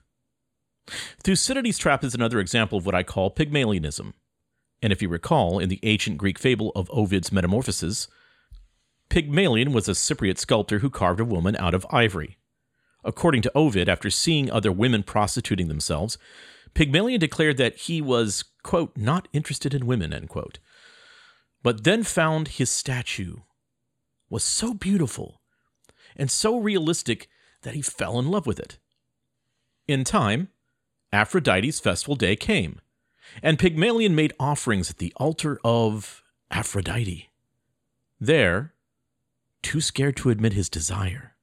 Thucydides' 1.21 1.77
trap 1.77 2.03
is 2.03 2.15
another 2.15 2.39
example 2.39 2.77
of 2.77 2.85
what 2.85 2.95
I 2.95 3.03
call 3.03 3.29
Pygmalionism. 3.29 4.13
And 4.81 4.93
if 4.93 5.01
you 5.01 5.09
recall, 5.09 5.59
in 5.59 5.67
the 5.67 5.81
ancient 5.83 6.17
Greek 6.17 6.39
fable 6.39 6.71
of 6.75 6.89
Ovid's 6.91 7.31
Metamorphoses, 7.31 8.07
Pygmalion 9.09 9.73
was 9.73 9.89
a 9.89 9.93
Cypriot 9.93 10.37
sculptor 10.37 10.79
who 10.79 10.89
carved 10.89 11.19
a 11.19 11.25
woman 11.25 11.57
out 11.57 11.73
of 11.73 11.85
ivory. 11.89 12.37
According 13.03 13.41
to 13.43 13.51
Ovid, 13.55 13.89
after 13.89 14.09
seeing 14.09 14.49
other 14.49 14.71
women 14.71 15.03
prostituting 15.03 15.67
themselves, 15.67 16.17
Pygmalion 16.73 17.19
declared 17.19 17.57
that 17.57 17.75
he 17.75 18.01
was, 18.01 18.45
quote, 18.63 18.95
not 18.95 19.27
interested 19.33 19.73
in 19.73 19.87
women, 19.87 20.13
end 20.13 20.29
quote, 20.29 20.59
but 21.63 21.83
then 21.83 22.03
found 22.03 22.47
his 22.49 22.69
statue 22.69 23.37
was 24.29 24.43
so 24.43 24.73
beautiful 24.73 25.41
and 26.15 26.29
so 26.29 26.57
realistic 26.57 27.27
that 27.61 27.73
he 27.73 27.81
fell 27.81 28.19
in 28.19 28.29
love 28.29 28.45
with 28.45 28.59
it. 28.59 28.77
In 29.87 30.03
time, 30.03 30.49
Aphrodite's 31.13 31.79
festival 31.79 32.15
day 32.15 32.35
came, 32.35 32.81
and 33.41 33.59
Pygmalion 33.59 34.15
made 34.15 34.33
offerings 34.39 34.89
at 34.89 34.97
the 34.97 35.13
altar 35.15 35.59
of 35.63 36.23
Aphrodite. 36.51 37.29
There, 38.19 38.73
too 39.61 39.81
scared 39.81 40.17
to 40.17 40.29
admit 40.29 40.53
his 40.53 40.69
desire, 40.69 41.35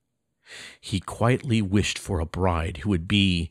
he 0.81 1.01
quietly 1.01 1.63
wished 1.63 1.99
for 1.99 2.21
a 2.21 2.27
bride 2.27 2.79
who 2.79 2.91
would 2.91 3.09
be 3.09 3.51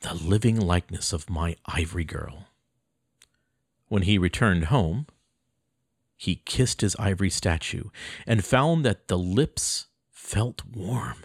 the 0.00 0.14
living 0.14 0.60
likeness 0.60 1.12
of 1.12 1.30
my 1.30 1.56
ivory 1.66 2.04
girl. 2.04 2.48
When 3.88 4.02
he 4.02 4.18
returned 4.18 4.66
home, 4.66 5.06
he 6.16 6.42
kissed 6.44 6.80
his 6.80 6.96
ivory 6.96 7.30
statue 7.30 7.84
and 8.26 8.44
found 8.44 8.84
that 8.84 9.08
the 9.08 9.18
lips 9.18 9.86
felt 10.10 10.62
warm. 10.64 11.24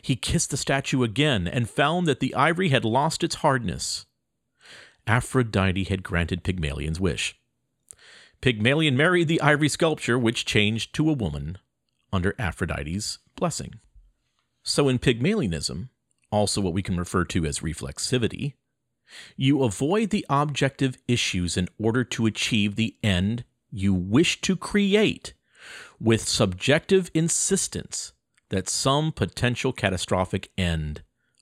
He 0.00 0.16
kissed 0.16 0.50
the 0.50 0.56
statue 0.56 1.02
again 1.02 1.48
and 1.48 1.68
found 1.68 2.06
that 2.06 2.20
the 2.20 2.34
ivory 2.34 2.68
had 2.68 2.84
lost 2.84 3.24
its 3.24 3.36
hardness. 3.36 4.06
Aphrodite 5.06 5.84
had 5.84 6.02
granted 6.02 6.44
Pygmalion's 6.44 7.00
wish. 7.00 7.36
Pygmalion 8.40 8.96
married 8.96 9.28
the 9.28 9.40
ivory 9.40 9.68
sculpture, 9.68 10.18
which 10.18 10.44
changed 10.44 10.94
to 10.94 11.08
a 11.08 11.14
woman 11.14 11.58
under 12.12 12.34
Aphrodite's 12.38 13.18
blessing. 13.36 13.80
So, 14.62 14.88
in 14.88 14.98
Pygmalionism, 14.98 15.88
also 16.30 16.60
what 16.60 16.72
we 16.72 16.82
can 16.82 16.96
refer 16.96 17.24
to 17.26 17.44
as 17.44 17.60
reflexivity, 17.60 18.54
you 19.36 19.62
avoid 19.62 20.10
the 20.10 20.26
objective 20.28 20.98
issues 21.06 21.56
in 21.56 21.68
order 21.78 22.04
to 22.04 22.26
achieve 22.26 22.76
the 22.76 22.96
end 23.02 23.44
you 23.70 23.92
wish 23.92 24.40
to 24.42 24.56
create 24.56 25.34
with 26.00 26.26
subjective 26.26 27.10
insistence 27.14 28.12
that 28.52 28.68
some 28.68 29.12
potential 29.12 29.72
catastrophic 29.72 30.50
end 30.58 31.00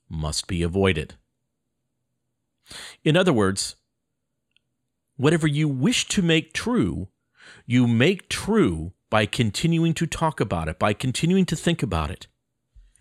must 0.09 0.47
be 0.47 0.63
avoided. 0.63 1.17
In 3.03 3.17
other 3.17 3.33
words, 3.33 3.75
whatever 5.17 5.49
you 5.49 5.67
wish 5.69 6.07
to 6.07 6.23
make 6.23 6.53
true, 6.53 7.09
you 7.67 7.89
make 7.89 8.29
true 8.29 8.93
by 9.11 9.27
continuing 9.27 9.93
to 9.95 10.07
talk 10.07 10.39
about 10.39 10.69
it, 10.69 10.79
by 10.79 10.93
continuing 10.93 11.45
to 11.47 11.57
think 11.57 11.83
about 11.83 12.13
it. 12.13 12.29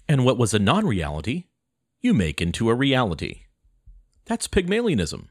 And 0.08 0.26
what 0.26 0.40
was 0.40 0.56
a 0.56 0.60
non 0.60 0.88
reality, 0.88 1.44
you 2.02 2.16
make 2.16 2.42
into 2.42 2.72
a 2.72 2.74
reality. 2.74 3.42
That's 4.26 4.48
Pygmalionism. 4.48 5.28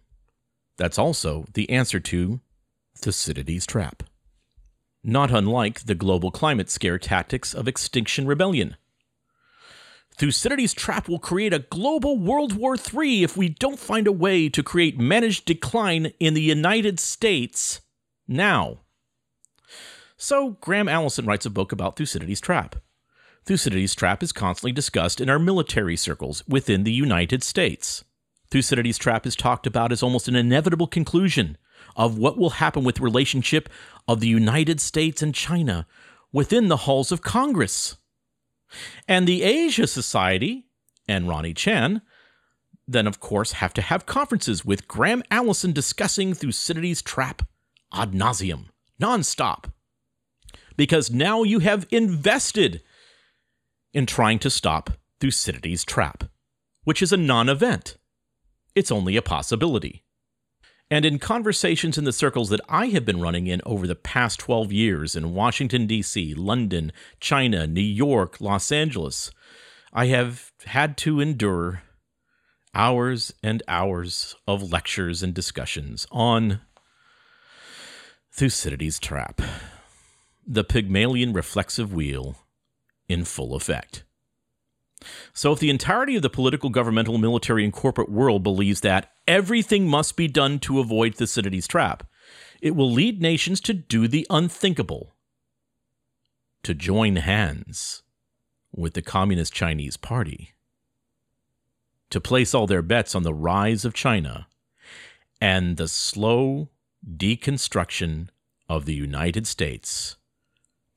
That's 0.76 1.00
also 1.00 1.46
the 1.52 1.68
answer 1.68 1.98
to 1.98 2.40
Thucydides' 2.96 3.66
trap. 3.66 4.04
Not 5.04 5.30
unlike 5.30 5.80
the 5.80 5.94
global 5.94 6.30
climate 6.30 6.70
scare 6.70 6.98
tactics 6.98 7.54
of 7.54 7.68
Extinction 7.68 8.26
Rebellion. 8.26 8.76
Thucydides' 10.16 10.74
trap 10.74 11.08
will 11.08 11.20
create 11.20 11.52
a 11.52 11.60
global 11.60 12.18
World 12.18 12.54
War 12.54 12.76
III 12.76 13.22
if 13.22 13.36
we 13.36 13.48
don't 13.48 13.78
find 13.78 14.08
a 14.08 14.12
way 14.12 14.48
to 14.48 14.64
create 14.64 14.98
managed 14.98 15.44
decline 15.44 16.12
in 16.18 16.34
the 16.34 16.42
United 16.42 16.98
States 16.98 17.80
now. 18.26 18.80
So, 20.16 20.56
Graham 20.60 20.88
Allison 20.88 21.24
writes 21.24 21.46
a 21.46 21.50
book 21.50 21.70
about 21.70 21.96
Thucydides' 21.96 22.40
trap. 22.40 22.74
Thucydides' 23.44 23.94
trap 23.94 24.24
is 24.24 24.32
constantly 24.32 24.72
discussed 24.72 25.20
in 25.20 25.30
our 25.30 25.38
military 25.38 25.96
circles 25.96 26.42
within 26.48 26.82
the 26.82 26.92
United 26.92 27.44
States. 27.44 28.04
Thucydides' 28.50 28.98
trap 28.98 29.24
is 29.24 29.36
talked 29.36 29.68
about 29.68 29.92
as 29.92 30.02
almost 30.02 30.26
an 30.26 30.34
inevitable 30.34 30.88
conclusion 30.88 31.56
of 31.98 32.16
what 32.16 32.38
will 32.38 32.50
happen 32.50 32.84
with 32.84 32.94
the 32.94 33.02
relationship 33.02 33.68
of 34.06 34.20
the 34.20 34.28
United 34.28 34.80
States 34.80 35.20
and 35.20 35.34
China 35.34 35.86
within 36.32 36.68
the 36.68 36.78
halls 36.78 37.12
of 37.12 37.20
Congress. 37.20 37.98
And 39.06 39.26
the 39.26 39.42
Asia 39.42 39.86
Society 39.86 40.66
and 41.06 41.28
Ronnie 41.28 41.54
Chan 41.54 42.00
then, 42.90 43.06
of 43.06 43.20
course, 43.20 43.52
have 43.52 43.74
to 43.74 43.82
have 43.82 44.06
conferences 44.06 44.64
with 44.64 44.88
Graham 44.88 45.22
Allison 45.30 45.72
discussing 45.72 46.32
Thucydides' 46.32 47.02
trap 47.02 47.42
ad 47.92 48.12
nauseum, 48.12 48.68
nonstop. 49.00 49.66
Because 50.76 51.10
now 51.10 51.42
you 51.42 51.58
have 51.58 51.86
invested 51.90 52.82
in 53.92 54.06
trying 54.06 54.38
to 54.38 54.48
stop 54.48 54.90
Thucydides' 55.20 55.84
trap, 55.84 56.24
which 56.84 57.02
is 57.02 57.12
a 57.12 57.18
non 57.18 57.50
event. 57.50 57.98
It's 58.74 58.90
only 58.90 59.16
a 59.16 59.22
possibility. 59.22 60.04
And 60.90 61.04
in 61.04 61.18
conversations 61.18 61.98
in 61.98 62.04
the 62.04 62.12
circles 62.12 62.48
that 62.48 62.62
I 62.68 62.86
have 62.86 63.04
been 63.04 63.20
running 63.20 63.46
in 63.46 63.60
over 63.66 63.86
the 63.86 63.94
past 63.94 64.40
12 64.40 64.72
years 64.72 65.14
in 65.14 65.34
Washington, 65.34 65.86
D.C., 65.86 66.34
London, 66.34 66.92
China, 67.20 67.66
New 67.66 67.80
York, 67.80 68.40
Los 68.40 68.72
Angeles, 68.72 69.30
I 69.92 70.06
have 70.06 70.52
had 70.64 70.96
to 70.98 71.20
endure 71.20 71.82
hours 72.74 73.34
and 73.42 73.62
hours 73.68 74.34
of 74.46 74.72
lectures 74.72 75.22
and 75.22 75.34
discussions 75.34 76.06
on 76.10 76.60
Thucydides' 78.32 78.98
trap, 78.98 79.42
the 80.46 80.64
Pygmalion 80.64 81.32
reflexive 81.32 81.92
wheel 81.92 82.36
in 83.08 83.24
full 83.24 83.54
effect. 83.54 84.04
So, 85.32 85.52
if 85.52 85.60
the 85.60 85.70
entirety 85.70 86.16
of 86.16 86.22
the 86.22 86.30
political, 86.30 86.70
governmental, 86.70 87.18
military, 87.18 87.64
and 87.64 87.72
corporate 87.72 88.10
world 88.10 88.42
believes 88.42 88.80
that 88.80 89.12
everything 89.26 89.86
must 89.86 90.16
be 90.16 90.28
done 90.28 90.58
to 90.60 90.80
avoid 90.80 91.14
Thucydides' 91.14 91.68
trap, 91.68 92.06
it 92.60 92.74
will 92.74 92.90
lead 92.90 93.22
nations 93.22 93.60
to 93.62 93.74
do 93.74 94.08
the 94.08 94.26
unthinkable 94.28 95.14
to 96.64 96.74
join 96.74 97.16
hands 97.16 98.02
with 98.72 98.94
the 98.94 99.02
Communist 99.02 99.52
Chinese 99.52 99.96
Party, 99.96 100.54
to 102.10 102.20
place 102.20 102.54
all 102.54 102.66
their 102.66 102.82
bets 102.82 103.14
on 103.14 103.22
the 103.22 103.34
rise 103.34 103.84
of 103.84 103.94
China 103.94 104.48
and 105.40 105.76
the 105.76 105.88
slow 105.88 106.70
deconstruction 107.06 108.28
of 108.68 108.84
the 108.84 108.94
United 108.94 109.46
States 109.46 110.16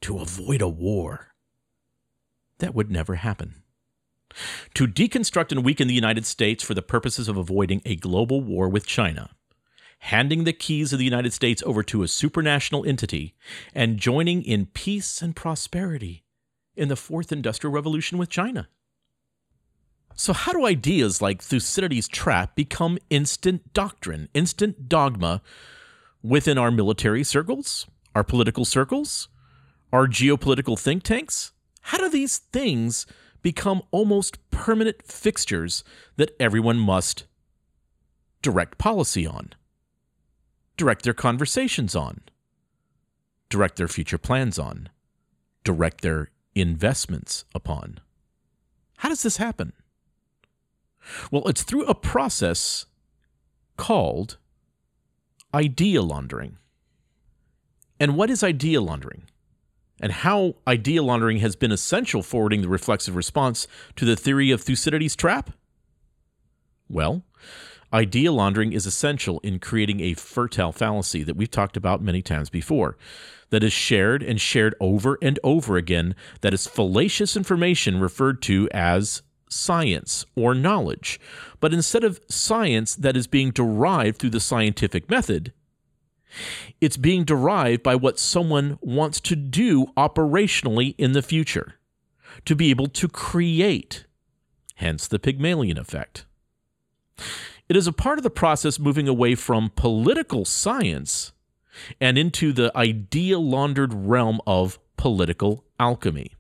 to 0.01 0.17
avoid 0.17 0.61
a 0.61 0.67
war 0.67 1.35
that 2.57 2.73
would 2.73 2.91
never 2.91 3.15
happen 3.15 3.60
to 4.73 4.87
deconstruct 4.87 5.51
and 5.51 5.63
weaken 5.63 5.87
the 5.87 5.93
United 5.93 6.25
States 6.25 6.63
for 6.63 6.73
the 6.73 6.81
purposes 6.81 7.27
of 7.27 7.37
avoiding 7.37 7.81
a 7.85 7.95
global 7.95 8.41
war 8.41 8.67
with 8.69 8.85
China, 8.85 9.31
handing 9.99 10.43
the 10.43 10.53
keys 10.53 10.93
of 10.93 10.99
the 10.99 11.05
United 11.05 11.33
States 11.33 11.63
over 11.65 11.83
to 11.83 12.03
a 12.03 12.07
supranational 12.07 12.87
entity, 12.87 13.35
and 13.73 13.97
joining 13.97 14.43
in 14.43 14.65
peace 14.65 15.21
and 15.21 15.35
prosperity 15.35 16.23
in 16.75 16.87
the 16.87 16.95
Fourth 16.95 17.31
Industrial 17.31 17.73
Revolution 17.73 18.17
with 18.17 18.29
China. 18.29 18.67
So, 20.15 20.33
how 20.33 20.51
do 20.51 20.65
ideas 20.65 21.21
like 21.21 21.41
Thucydides' 21.41 22.07
trap 22.07 22.55
become 22.55 22.97
instant 23.09 23.73
doctrine, 23.73 24.29
instant 24.33 24.89
dogma 24.89 25.41
within 26.21 26.57
our 26.57 26.71
military 26.71 27.23
circles, 27.23 27.87
our 28.13 28.23
political 28.23 28.65
circles, 28.65 29.29
our 29.91 30.07
geopolitical 30.07 30.79
think 30.79 31.03
tanks? 31.03 31.53
How 31.81 31.97
do 31.97 32.09
these 32.09 32.37
things 32.37 33.05
become 33.41 33.81
almost 33.91 34.37
permanent 34.51 35.03
fixtures 35.03 35.83
that 36.17 36.35
everyone 36.39 36.77
must 36.77 37.25
direct 38.41 38.77
policy 38.77 39.25
on, 39.25 39.53
direct 40.77 41.03
their 41.03 41.13
conversations 41.13 41.95
on, 41.95 42.21
direct 43.49 43.75
their 43.75 43.87
future 43.87 44.17
plans 44.17 44.57
on, 44.57 44.89
direct 45.63 46.01
their 46.01 46.29
investments 46.55 47.45
upon. 47.53 47.99
How 48.97 49.09
does 49.09 49.23
this 49.23 49.37
happen? 49.37 49.73
Well, 51.31 51.47
it's 51.47 51.63
through 51.63 51.85
a 51.85 51.95
process 51.95 52.85
called 53.77 54.37
idea 55.53 56.01
laundering. 56.01 56.57
And 57.99 58.15
what 58.15 58.29
is 58.29 58.43
idea 58.43 58.81
laundering? 58.81 59.23
And 60.01 60.11
how 60.11 60.55
idea 60.67 61.01
laundering 61.01 61.37
has 61.37 61.55
been 61.55 61.71
essential 61.71 62.23
forwarding 62.23 62.61
the 62.61 62.67
reflexive 62.67 63.15
response 63.15 63.67
to 63.95 64.03
the 64.03 64.17
theory 64.17 64.51
of 64.51 64.61
Thucydides' 64.61 65.15
trap? 65.15 65.51
Well, 66.89 67.23
idea 67.93 68.31
laundering 68.31 68.73
is 68.73 68.85
essential 68.85 69.39
in 69.41 69.59
creating 69.59 70.01
a 70.01 70.13
fertile 70.13 70.71
fallacy 70.71 71.23
that 71.23 71.37
we've 71.37 71.51
talked 71.51 71.77
about 71.77 72.01
many 72.01 72.21
times 72.21 72.49
before, 72.49 72.97
that 73.51 73.63
is 73.63 73.73
shared 73.73 74.23
and 74.23 74.41
shared 74.41 74.75
over 74.79 75.17
and 75.21 75.39
over 75.43 75.77
again, 75.77 76.15
that 76.41 76.53
is 76.53 76.67
fallacious 76.67 77.37
information 77.37 77.99
referred 77.99 78.41
to 78.41 78.67
as 78.71 79.21
science 79.49 80.25
or 80.35 80.55
knowledge. 80.55 81.19
But 81.59 81.73
instead 81.73 82.03
of 82.03 82.21
science 82.29 82.95
that 82.95 83.17
is 83.17 83.27
being 83.27 83.51
derived 83.51 84.17
through 84.17 84.29
the 84.31 84.39
scientific 84.39 85.09
method, 85.09 85.53
it's 86.79 86.97
being 86.97 87.23
derived 87.23 87.83
by 87.83 87.95
what 87.95 88.19
someone 88.19 88.77
wants 88.81 89.19
to 89.21 89.35
do 89.35 89.87
operationally 89.97 90.95
in 90.97 91.13
the 91.13 91.21
future, 91.21 91.75
to 92.45 92.55
be 92.55 92.69
able 92.69 92.87
to 92.87 93.07
create, 93.07 94.05
hence 94.75 95.07
the 95.07 95.19
Pygmalion 95.19 95.77
effect. 95.77 96.25
It 97.69 97.77
is 97.77 97.87
a 97.87 97.93
part 97.93 98.19
of 98.19 98.23
the 98.23 98.29
process 98.29 98.79
moving 98.79 99.07
away 99.07 99.35
from 99.35 99.71
political 99.75 100.45
science 100.45 101.31
and 101.99 102.17
into 102.17 102.51
the 102.51 102.71
idea 102.75 103.39
laundered 103.39 103.93
realm 103.93 104.41
of 104.45 104.79
political 104.97 105.63
alchemy. 105.79 106.35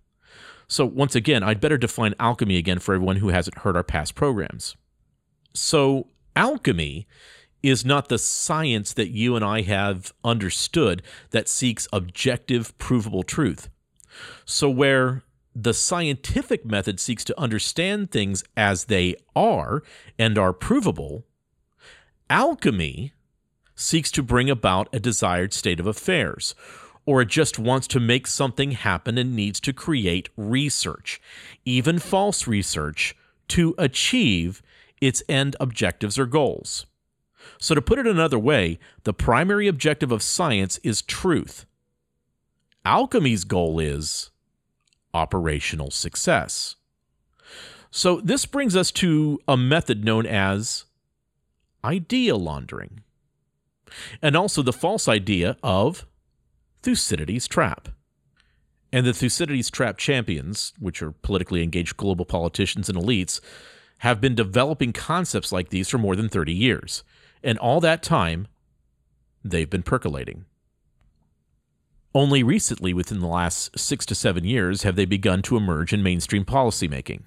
So, 0.67 0.85
once 0.85 1.15
again, 1.15 1.43
I'd 1.43 1.59
better 1.59 1.77
define 1.77 2.15
alchemy 2.19 2.57
again 2.57 2.79
for 2.79 2.95
everyone 2.95 3.17
who 3.17 3.29
hasn't 3.29 3.59
heard 3.59 3.75
our 3.75 3.83
past 3.83 4.15
programs. 4.15 4.75
So, 5.53 6.07
alchemy 6.35 7.07
is 7.63 7.85
not 7.85 8.09
the 8.09 8.17
science 8.17 8.93
that 8.93 9.09
you 9.09 9.35
and 9.35 9.45
I 9.45 9.61
have 9.61 10.13
understood 10.23 11.01
that 11.31 11.47
seeks 11.47 11.87
objective, 11.93 12.77
provable 12.77 13.23
truth. 13.23 13.69
So, 14.45 14.69
where 14.69 15.23
the 15.55 15.73
scientific 15.73 16.65
method 16.65 16.99
seeks 16.99 17.23
to 17.25 17.39
understand 17.39 18.11
things 18.11 18.43
as 18.55 18.85
they 18.85 19.15
are 19.35 19.83
and 20.17 20.37
are 20.37 20.53
provable, 20.53 21.25
alchemy 22.29 23.13
seeks 23.75 24.11
to 24.11 24.23
bring 24.23 24.49
about 24.49 24.87
a 24.93 24.99
desired 24.99 25.53
state 25.53 25.79
of 25.79 25.87
affairs, 25.87 26.55
or 27.05 27.21
it 27.21 27.27
just 27.27 27.59
wants 27.59 27.87
to 27.87 27.99
make 27.99 28.27
something 28.27 28.71
happen 28.71 29.17
and 29.17 29.35
needs 29.35 29.59
to 29.59 29.73
create 29.73 30.29
research, 30.37 31.21
even 31.65 31.99
false 31.99 32.47
research, 32.47 33.15
to 33.47 33.75
achieve 33.77 34.61
its 35.01 35.23
end 35.27 35.55
objectives 35.59 36.17
or 36.17 36.25
goals. 36.25 36.85
So, 37.57 37.75
to 37.75 37.81
put 37.81 37.99
it 37.99 38.07
another 38.07 38.39
way, 38.39 38.79
the 39.03 39.13
primary 39.13 39.67
objective 39.67 40.11
of 40.11 40.23
science 40.23 40.79
is 40.83 41.01
truth. 41.01 41.65
Alchemy's 42.85 43.43
goal 43.43 43.79
is 43.79 44.31
operational 45.13 45.91
success. 45.91 46.75
So, 47.91 48.21
this 48.21 48.45
brings 48.45 48.75
us 48.75 48.91
to 48.93 49.39
a 49.47 49.57
method 49.57 50.03
known 50.03 50.25
as 50.25 50.85
idea 51.83 52.35
laundering, 52.35 53.01
and 54.21 54.35
also 54.35 54.61
the 54.61 54.73
false 54.73 55.07
idea 55.07 55.57
of 55.61 56.05
Thucydides' 56.81 57.47
trap. 57.47 57.89
And 58.93 59.05
the 59.05 59.13
Thucydides 59.13 59.69
trap 59.69 59.97
champions, 59.97 60.73
which 60.79 61.01
are 61.01 61.11
politically 61.11 61.63
engaged 61.63 61.97
global 61.97 62.25
politicians 62.25 62.89
and 62.89 62.97
elites, 62.97 63.39
have 63.99 64.19
been 64.19 64.35
developing 64.35 64.91
concepts 64.93 65.51
like 65.51 65.69
these 65.69 65.87
for 65.89 65.97
more 65.97 66.15
than 66.15 66.27
30 66.27 66.53
years. 66.53 67.03
And 67.43 67.57
all 67.57 67.79
that 67.81 68.03
time, 68.03 68.47
they've 69.43 69.69
been 69.69 69.83
percolating. 69.83 70.45
Only 72.13 72.43
recently, 72.43 72.93
within 72.93 73.19
the 73.19 73.27
last 73.27 73.79
six 73.79 74.05
to 74.07 74.15
seven 74.15 74.43
years, 74.43 74.83
have 74.83 74.95
they 74.95 75.05
begun 75.05 75.41
to 75.43 75.55
emerge 75.55 75.93
in 75.93 76.03
mainstream 76.03 76.43
policymaking. 76.43 77.23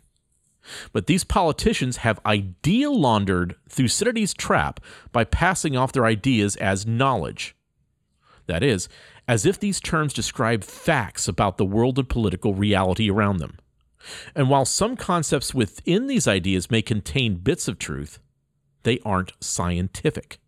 But 0.92 1.06
these 1.06 1.24
politicians 1.24 1.98
have 1.98 2.20
idea 2.24 2.90
laundered 2.90 3.56
Thucydides' 3.68 4.34
trap 4.34 4.80
by 5.12 5.24
passing 5.24 5.76
off 5.76 5.92
their 5.92 6.06
ideas 6.06 6.56
as 6.56 6.86
knowledge. 6.86 7.54
That 8.46 8.62
is, 8.62 8.88
as 9.26 9.46
if 9.46 9.58
these 9.58 9.80
terms 9.80 10.12
describe 10.12 10.64
facts 10.64 11.28
about 11.28 11.56
the 11.56 11.64
world 11.64 11.98
and 11.98 12.08
political 12.08 12.54
reality 12.54 13.10
around 13.10 13.38
them. 13.38 13.58
And 14.34 14.50
while 14.50 14.66
some 14.66 14.96
concepts 14.96 15.54
within 15.54 16.08
these 16.08 16.28
ideas 16.28 16.70
may 16.70 16.82
contain 16.82 17.36
bits 17.36 17.68
of 17.68 17.78
truth, 17.78 18.18
they 18.84 19.00
aren't 19.04 19.32
scientific. 19.40 20.38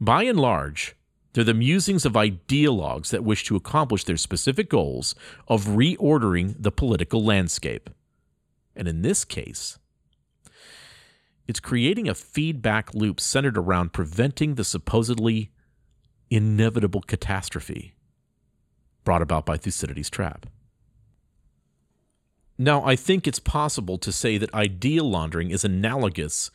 By 0.00 0.24
and 0.24 0.40
large, 0.40 0.96
they're 1.32 1.44
the 1.44 1.54
musings 1.54 2.06
of 2.06 2.14
ideologues 2.14 3.10
that 3.10 3.22
wish 3.22 3.44
to 3.44 3.56
accomplish 3.56 4.04
their 4.04 4.16
specific 4.16 4.70
goals 4.70 5.14
of 5.48 5.66
reordering 5.66 6.54
the 6.58 6.72
political 6.72 7.22
landscape. 7.22 7.90
And 8.74 8.88
in 8.88 9.02
this 9.02 9.24
case, 9.24 9.78
it's 11.46 11.60
creating 11.60 12.08
a 12.08 12.14
feedback 12.14 12.94
loop 12.94 13.20
centered 13.20 13.58
around 13.58 13.92
preventing 13.92 14.54
the 14.54 14.64
supposedly 14.64 15.50
inevitable 16.30 17.02
catastrophe 17.02 17.94
brought 19.04 19.22
about 19.22 19.46
by 19.46 19.56
Thucydides' 19.56 20.10
trap. 20.10 20.46
Now, 22.58 22.84
I 22.84 22.96
think 22.96 23.26
it's 23.26 23.38
possible 23.38 23.98
to 23.98 24.10
say 24.10 24.38
that 24.38 24.52
idea 24.54 25.04
laundering 25.04 25.50
is 25.50 25.64
analogous 25.64 26.50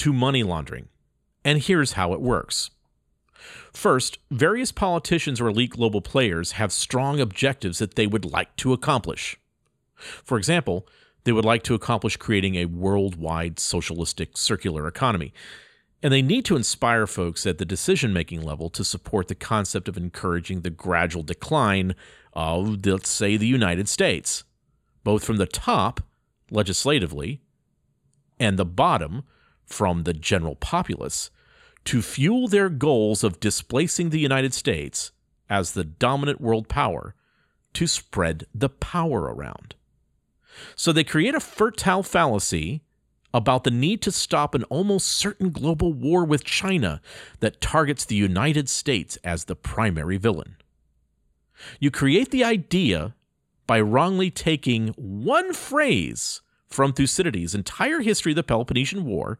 to 0.00 0.12
money 0.14 0.42
laundering, 0.42 0.88
and 1.44 1.58
here's 1.58 1.92
how 1.92 2.14
it 2.14 2.22
works. 2.22 2.70
First, 3.72 4.18
various 4.30 4.72
politicians 4.72 5.40
or 5.40 5.48
elite 5.48 5.72
global 5.72 6.00
players 6.00 6.52
have 6.52 6.72
strong 6.72 7.20
objectives 7.20 7.78
that 7.78 7.96
they 7.96 8.06
would 8.06 8.24
like 8.24 8.56
to 8.56 8.72
accomplish. 8.72 9.38
For 9.94 10.38
example, 10.38 10.86
they 11.24 11.32
would 11.32 11.44
like 11.44 11.62
to 11.64 11.74
accomplish 11.74 12.16
creating 12.16 12.54
a 12.54 12.64
worldwide 12.64 13.58
socialistic 13.58 14.38
circular 14.38 14.86
economy. 14.86 15.34
And 16.02 16.12
they 16.12 16.22
need 16.22 16.46
to 16.46 16.56
inspire 16.56 17.06
folks 17.06 17.46
at 17.46 17.58
the 17.58 17.66
decision 17.66 18.14
making 18.14 18.40
level 18.40 18.70
to 18.70 18.84
support 18.84 19.28
the 19.28 19.34
concept 19.34 19.86
of 19.86 19.98
encouraging 19.98 20.62
the 20.62 20.70
gradual 20.70 21.22
decline 21.22 21.94
of, 22.32 22.86
let's 22.86 23.10
say, 23.10 23.36
the 23.36 23.46
United 23.46 23.86
States, 23.86 24.44
both 25.04 25.24
from 25.24 25.36
the 25.36 25.46
top, 25.46 26.00
legislatively, 26.50 27.42
and 28.38 28.58
the 28.58 28.64
bottom, 28.64 29.24
from 29.70 30.02
the 30.02 30.12
general 30.12 30.56
populace, 30.56 31.30
to 31.84 32.02
fuel 32.02 32.48
their 32.48 32.68
goals 32.68 33.24
of 33.24 33.40
displacing 33.40 34.10
the 34.10 34.18
United 34.18 34.52
States 34.52 35.12
as 35.48 35.72
the 35.72 35.84
dominant 35.84 36.40
world 36.40 36.68
power 36.68 37.14
to 37.72 37.86
spread 37.86 38.46
the 38.54 38.68
power 38.68 39.22
around. 39.22 39.74
So 40.76 40.92
they 40.92 41.04
create 41.04 41.34
a 41.34 41.40
fertile 41.40 42.02
fallacy 42.02 42.82
about 43.32 43.64
the 43.64 43.70
need 43.70 44.02
to 44.02 44.12
stop 44.12 44.54
an 44.54 44.64
almost 44.64 45.08
certain 45.08 45.50
global 45.50 45.92
war 45.92 46.24
with 46.24 46.44
China 46.44 47.00
that 47.38 47.60
targets 47.60 48.04
the 48.04 48.16
United 48.16 48.68
States 48.68 49.16
as 49.22 49.44
the 49.44 49.54
primary 49.54 50.16
villain. 50.16 50.56
You 51.78 51.90
create 51.90 52.30
the 52.30 52.44
idea 52.44 53.14
by 53.66 53.80
wrongly 53.80 54.30
taking 54.30 54.88
one 54.96 55.52
phrase 55.52 56.42
from 56.70 56.92
Thucydides' 56.92 57.54
entire 57.54 58.00
history 58.00 58.32
of 58.32 58.36
the 58.36 58.42
Peloponnesian 58.42 59.04
War, 59.04 59.38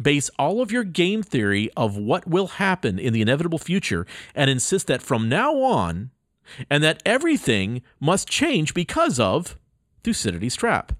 base 0.00 0.30
all 0.38 0.60
of 0.60 0.72
your 0.72 0.84
game 0.84 1.22
theory 1.22 1.70
of 1.76 1.96
what 1.96 2.26
will 2.26 2.48
happen 2.48 2.98
in 2.98 3.12
the 3.12 3.22
inevitable 3.22 3.58
future, 3.58 4.06
and 4.34 4.50
insist 4.50 4.88
that 4.88 5.02
from 5.02 5.28
now 5.28 5.54
on, 5.62 6.10
and 6.68 6.82
that 6.82 7.02
everything 7.06 7.82
must 8.00 8.28
change 8.28 8.74
because 8.74 9.20
of 9.20 9.56
Thucydides' 10.02 10.56
trap. 10.56 10.92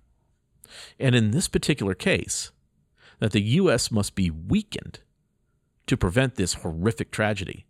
And 0.99 1.15
in 1.15 1.33
this 1.33 1.49
particular 1.49 1.95
case, 1.95 2.53
that 3.19 3.33
the 3.33 3.43
U.S. 3.43 3.91
must 3.91 4.15
be 4.15 4.31
weakened 4.31 5.01
to 5.87 5.97
prevent 5.97 6.37
this 6.37 6.55
horrific 6.55 7.11
tragedy. 7.11 7.67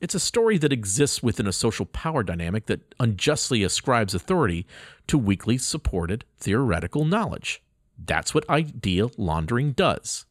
It's 0.00 0.14
a 0.14 0.20
story 0.20 0.58
that 0.58 0.72
exists 0.72 1.22
within 1.22 1.46
a 1.46 1.52
social 1.52 1.86
power 1.86 2.22
dynamic 2.22 2.66
that 2.66 2.94
unjustly 3.00 3.64
ascribes 3.64 4.14
authority 4.14 4.66
to 5.08 5.18
weakly 5.18 5.58
supported 5.58 6.24
theoretical 6.38 7.04
knowledge. 7.04 7.62
That's 7.98 8.32
what 8.32 8.48
idea 8.48 9.08
laundering 9.16 9.72
does. 9.72 10.24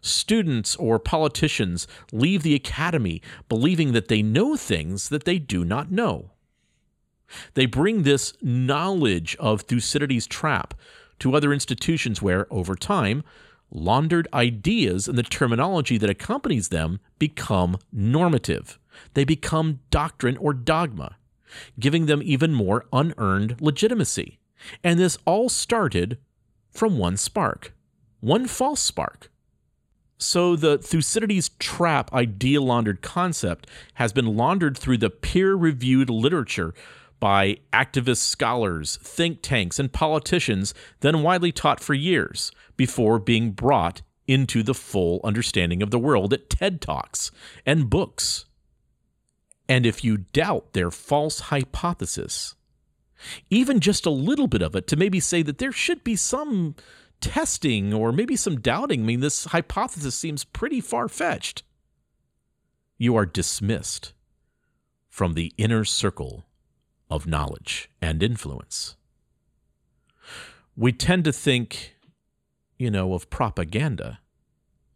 Students 0.00 0.76
or 0.76 0.98
politicians 0.98 1.88
leave 2.12 2.42
the 2.42 2.54
academy 2.54 3.22
believing 3.48 3.92
that 3.92 4.08
they 4.08 4.22
know 4.22 4.56
things 4.56 5.08
that 5.08 5.24
they 5.24 5.38
do 5.38 5.64
not 5.64 5.90
know. 5.90 6.30
They 7.54 7.66
bring 7.66 8.02
this 8.02 8.34
knowledge 8.42 9.34
of 9.40 9.62
Thucydides' 9.62 10.26
trap 10.26 10.74
to 11.18 11.34
other 11.34 11.52
institutions 11.52 12.20
where, 12.20 12.46
over 12.52 12.76
time, 12.76 13.24
laundered 13.74 14.28
ideas 14.32 15.08
and 15.08 15.18
the 15.18 15.22
terminology 15.22 15.98
that 15.98 16.08
accompanies 16.08 16.68
them 16.68 17.00
become 17.18 17.76
normative. 17.92 18.78
They 19.14 19.24
become 19.24 19.80
doctrine 19.90 20.36
or 20.36 20.54
dogma, 20.54 21.16
giving 21.78 22.06
them 22.06 22.22
even 22.24 22.54
more 22.54 22.86
unearned 22.92 23.60
legitimacy. 23.60 24.38
And 24.82 24.98
this 24.98 25.18
all 25.26 25.48
started 25.48 26.18
from 26.70 26.96
one 26.96 27.16
spark, 27.16 27.74
one 28.20 28.46
false 28.46 28.80
spark. 28.80 29.30
So 30.16 30.56
the 30.56 30.78
Thucydides 30.78 31.50
trap 31.58 32.12
idea 32.12 32.62
laundered 32.62 33.02
concept 33.02 33.66
has 33.94 34.12
been 34.12 34.36
laundered 34.36 34.78
through 34.78 34.98
the 34.98 35.10
peer 35.10 35.54
reviewed 35.54 36.08
literature 36.08 36.72
by 37.20 37.58
activist 37.72 38.18
scholars, 38.18 38.98
think 39.02 39.40
tanks, 39.42 39.78
and 39.78 39.92
politicians, 39.92 40.74
then 41.00 41.22
widely 41.22 41.52
taught 41.52 41.80
for 41.80 41.94
years 41.94 42.52
before 42.76 43.18
being 43.18 43.52
brought 43.52 44.02
into 44.26 44.62
the 44.62 44.74
full 44.74 45.20
understanding 45.24 45.82
of 45.82 45.90
the 45.90 45.98
world 45.98 46.32
at 46.32 46.50
TED 46.50 46.80
Talks 46.80 47.30
and 47.66 47.90
books. 47.90 48.46
And 49.68 49.86
if 49.86 50.04
you 50.04 50.18
doubt 50.18 50.72
their 50.72 50.90
false 50.90 51.40
hypothesis, 51.40 52.54
even 53.50 53.80
just 53.80 54.06
a 54.06 54.10
little 54.10 54.46
bit 54.46 54.62
of 54.62 54.74
it, 54.76 54.86
to 54.88 54.96
maybe 54.96 55.20
say 55.20 55.42
that 55.42 55.58
there 55.58 55.72
should 55.72 56.04
be 56.04 56.16
some 56.16 56.74
testing 57.20 57.94
or 57.94 58.12
maybe 58.12 58.36
some 58.36 58.60
doubting, 58.60 59.02
I 59.02 59.04
mean, 59.04 59.20
this 59.20 59.46
hypothesis 59.46 60.14
seems 60.14 60.44
pretty 60.44 60.80
far 60.80 61.08
fetched. 61.08 61.62
You 62.98 63.16
are 63.16 63.26
dismissed 63.26 64.12
from 65.08 65.34
the 65.34 65.52
inner 65.56 65.84
circle 65.84 66.44
of 67.14 67.28
knowledge 67.28 67.88
and 68.02 68.24
influence. 68.24 68.96
We 70.76 70.90
tend 70.90 71.24
to 71.26 71.32
think, 71.32 71.94
you 72.76 72.90
know, 72.90 73.14
of 73.14 73.30
propaganda 73.30 74.18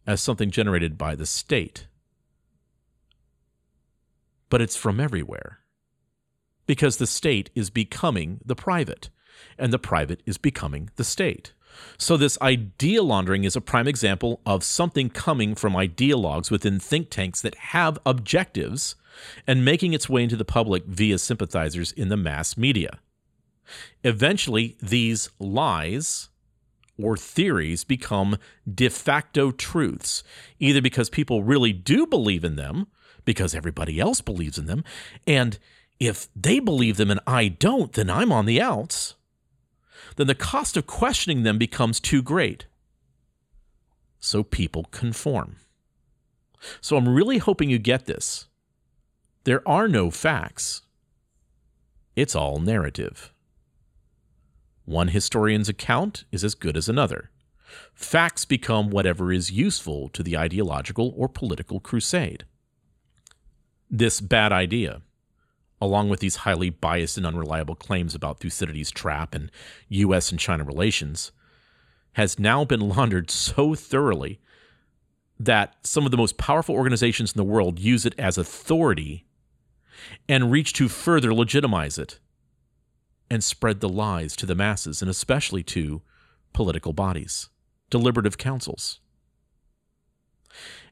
as 0.04 0.20
something 0.20 0.50
generated 0.50 0.98
by 0.98 1.14
the 1.14 1.26
state. 1.26 1.86
But 4.50 4.60
it's 4.60 4.74
from 4.74 4.98
everywhere. 4.98 5.60
Because 6.66 6.96
the 6.96 7.06
state 7.06 7.50
is 7.54 7.70
becoming 7.70 8.40
the 8.44 8.56
private, 8.56 9.10
and 9.56 9.72
the 9.72 9.78
private 9.78 10.20
is 10.26 10.38
becoming 10.38 10.90
the 10.96 11.04
state. 11.04 11.52
So, 11.98 12.16
this 12.16 12.36
idea 12.42 13.02
laundering 13.02 13.44
is 13.44 13.54
a 13.54 13.60
prime 13.60 13.86
example 13.86 14.40
of 14.44 14.64
something 14.64 15.08
coming 15.08 15.54
from 15.54 15.74
ideologues 15.74 16.50
within 16.50 16.80
think 16.80 17.10
tanks 17.10 17.40
that 17.42 17.54
have 17.54 18.00
objectives 18.04 18.96
and 19.46 19.64
making 19.64 19.92
its 19.92 20.08
way 20.08 20.22
into 20.22 20.36
the 20.36 20.44
public 20.44 20.84
via 20.86 21.18
sympathizers 21.18 21.92
in 21.92 22.08
the 22.08 22.16
mass 22.16 22.56
media. 22.56 22.98
Eventually, 24.02 24.76
these 24.80 25.30
lies 25.38 26.28
or 27.00 27.16
theories 27.16 27.84
become 27.84 28.36
de 28.72 28.88
facto 28.88 29.50
truths, 29.50 30.22
either 30.58 30.82
because 30.82 31.10
people 31.10 31.42
really 31.42 31.72
do 31.72 32.06
believe 32.06 32.44
in 32.44 32.56
them, 32.56 32.86
because 33.24 33.54
everybody 33.54 34.00
else 34.00 34.20
believes 34.20 34.58
in 34.58 34.66
them, 34.66 34.82
and 35.26 35.58
if 36.00 36.28
they 36.34 36.60
believe 36.60 36.96
them 36.96 37.10
and 37.10 37.20
I 37.26 37.48
don't, 37.48 37.92
then 37.92 38.10
I'm 38.10 38.32
on 38.32 38.46
the 38.46 38.60
outs. 38.60 39.14
Then 40.16 40.26
the 40.26 40.34
cost 40.34 40.76
of 40.76 40.86
questioning 40.86 41.42
them 41.42 41.58
becomes 41.58 42.00
too 42.00 42.22
great. 42.22 42.66
So 44.20 44.42
people 44.42 44.84
conform. 44.90 45.56
So 46.80 46.96
I'm 46.96 47.08
really 47.08 47.38
hoping 47.38 47.70
you 47.70 47.78
get 47.78 48.06
this. 48.06 48.47
There 49.44 49.66
are 49.66 49.88
no 49.88 50.10
facts. 50.10 50.82
It's 52.16 52.34
all 52.34 52.58
narrative. 52.58 53.32
One 54.84 55.08
historian's 55.08 55.68
account 55.68 56.24
is 56.32 56.44
as 56.44 56.54
good 56.54 56.76
as 56.76 56.88
another. 56.88 57.30
Facts 57.94 58.44
become 58.44 58.90
whatever 58.90 59.32
is 59.32 59.50
useful 59.50 60.08
to 60.10 60.22
the 60.22 60.36
ideological 60.36 61.12
or 61.16 61.28
political 61.28 61.80
crusade. 61.80 62.44
This 63.90 64.20
bad 64.20 64.52
idea 64.52 65.02
along 65.80 66.08
with 66.08 66.20
these 66.20 66.36
highly 66.36 66.70
biased 66.70 67.16
and 67.16 67.26
unreliable 67.26 67.74
claims 67.74 68.14
about 68.14 68.40
Thucydides' 68.40 68.90
trap 68.90 69.34
and 69.34 69.50
U.S. 69.88 70.30
and 70.30 70.40
China 70.40 70.64
relations, 70.64 71.32
has 72.12 72.38
now 72.38 72.64
been 72.64 72.80
laundered 72.80 73.30
so 73.30 73.74
thoroughly 73.74 74.40
that 75.38 75.76
some 75.84 76.04
of 76.04 76.10
the 76.10 76.16
most 76.16 76.36
powerful 76.36 76.74
organizations 76.74 77.32
in 77.32 77.36
the 77.36 77.44
world 77.44 77.78
use 77.78 78.04
it 78.04 78.14
as 78.18 78.36
authority 78.36 79.24
and 80.28 80.50
reach 80.50 80.72
to 80.74 80.88
further 80.88 81.32
legitimize 81.34 81.98
it 81.98 82.18
and 83.30 83.44
spread 83.44 83.80
the 83.80 83.88
lies 83.88 84.34
to 84.36 84.46
the 84.46 84.54
masses 84.54 85.02
and 85.02 85.10
especially 85.10 85.62
to 85.62 86.02
political 86.52 86.92
bodies, 86.92 87.48
deliberative 87.90 88.38
councils. 88.38 89.00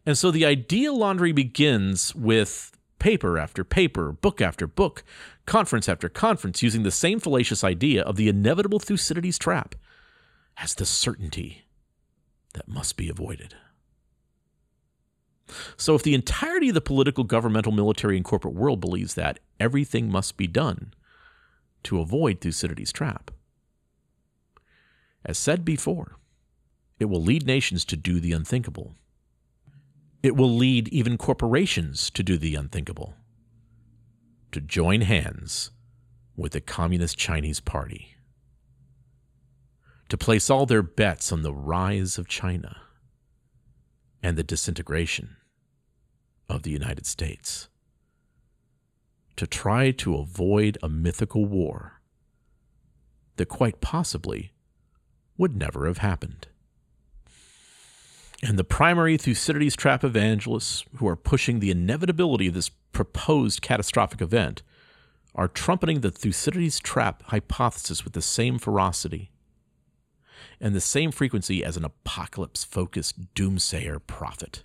And 0.04 0.16
so 0.16 0.30
the 0.30 0.44
idea 0.44 0.92
laundry 0.92 1.32
begins 1.32 2.14
with 2.14 2.72
paper 2.98 3.38
after 3.38 3.64
paper, 3.64 4.12
book 4.12 4.40
after 4.40 4.66
book, 4.66 5.02
conference 5.46 5.88
after 5.88 6.08
conference, 6.08 6.62
using 6.62 6.82
the 6.82 6.90
same 6.90 7.18
fallacious 7.18 7.64
idea 7.64 8.02
of 8.02 8.16
the 8.16 8.28
inevitable 8.28 8.78
Thucydides 8.78 9.38
trap 9.38 9.74
as 10.58 10.74
the 10.74 10.86
certainty 10.86 11.64
that 12.54 12.68
must 12.68 12.96
be 12.96 13.08
avoided. 13.08 13.54
So, 15.76 15.94
if 15.94 16.02
the 16.02 16.14
entirety 16.14 16.68
of 16.68 16.74
the 16.74 16.80
political, 16.80 17.24
governmental, 17.24 17.72
military, 17.72 18.16
and 18.16 18.24
corporate 18.24 18.54
world 18.54 18.80
believes 18.80 19.14
that, 19.14 19.38
everything 19.60 20.10
must 20.10 20.36
be 20.36 20.46
done 20.46 20.92
to 21.84 22.00
avoid 22.00 22.40
Thucydides' 22.40 22.92
trap. 22.92 23.30
As 25.24 25.38
said 25.38 25.64
before, 25.64 26.16
it 26.98 27.06
will 27.06 27.22
lead 27.22 27.46
nations 27.46 27.84
to 27.86 27.96
do 27.96 28.18
the 28.20 28.32
unthinkable. 28.32 28.94
It 30.22 30.36
will 30.36 30.54
lead 30.54 30.88
even 30.88 31.18
corporations 31.18 32.10
to 32.10 32.22
do 32.22 32.38
the 32.38 32.54
unthinkable 32.54 33.14
to 34.52 34.60
join 34.62 35.02
hands 35.02 35.70
with 36.34 36.52
the 36.52 36.60
Communist 36.62 37.18
Chinese 37.18 37.60
Party, 37.60 38.16
to 40.08 40.16
place 40.16 40.48
all 40.48 40.64
their 40.64 40.82
bets 40.82 41.30
on 41.30 41.42
the 41.42 41.52
rise 41.52 42.16
of 42.16 42.26
China 42.26 42.80
and 44.22 44.38
the 44.38 44.42
disintegration 44.42 45.35
of 46.48 46.62
the 46.62 46.70
United 46.70 47.06
States, 47.06 47.68
to 49.36 49.46
try 49.46 49.90
to 49.90 50.16
avoid 50.16 50.78
a 50.82 50.88
mythical 50.88 51.44
war 51.44 52.00
that 53.36 53.46
quite 53.46 53.80
possibly 53.80 54.52
would 55.36 55.56
never 55.56 55.86
have 55.86 55.98
happened. 55.98 56.46
And 58.42 58.58
the 58.58 58.64
primary 58.64 59.16
Thucydides 59.16 59.76
trap 59.76 60.04
evangelists 60.04 60.84
who 60.96 61.08
are 61.08 61.16
pushing 61.16 61.58
the 61.58 61.70
inevitability 61.70 62.48
of 62.48 62.54
this 62.54 62.70
proposed 62.92 63.62
catastrophic 63.62 64.20
event 64.20 64.62
are 65.34 65.48
trumpeting 65.48 66.00
the 66.00 66.10
Thucydides 66.10 66.78
trap 66.78 67.22
hypothesis 67.26 68.04
with 68.04 68.12
the 68.12 68.22
same 68.22 68.58
ferocity 68.58 69.30
and 70.60 70.74
the 70.74 70.80
same 70.80 71.10
frequency 71.10 71.64
as 71.64 71.76
an 71.76 71.84
apocalypse 71.84 72.64
focused 72.64 73.34
doomsayer 73.34 74.00
prophet 74.06 74.64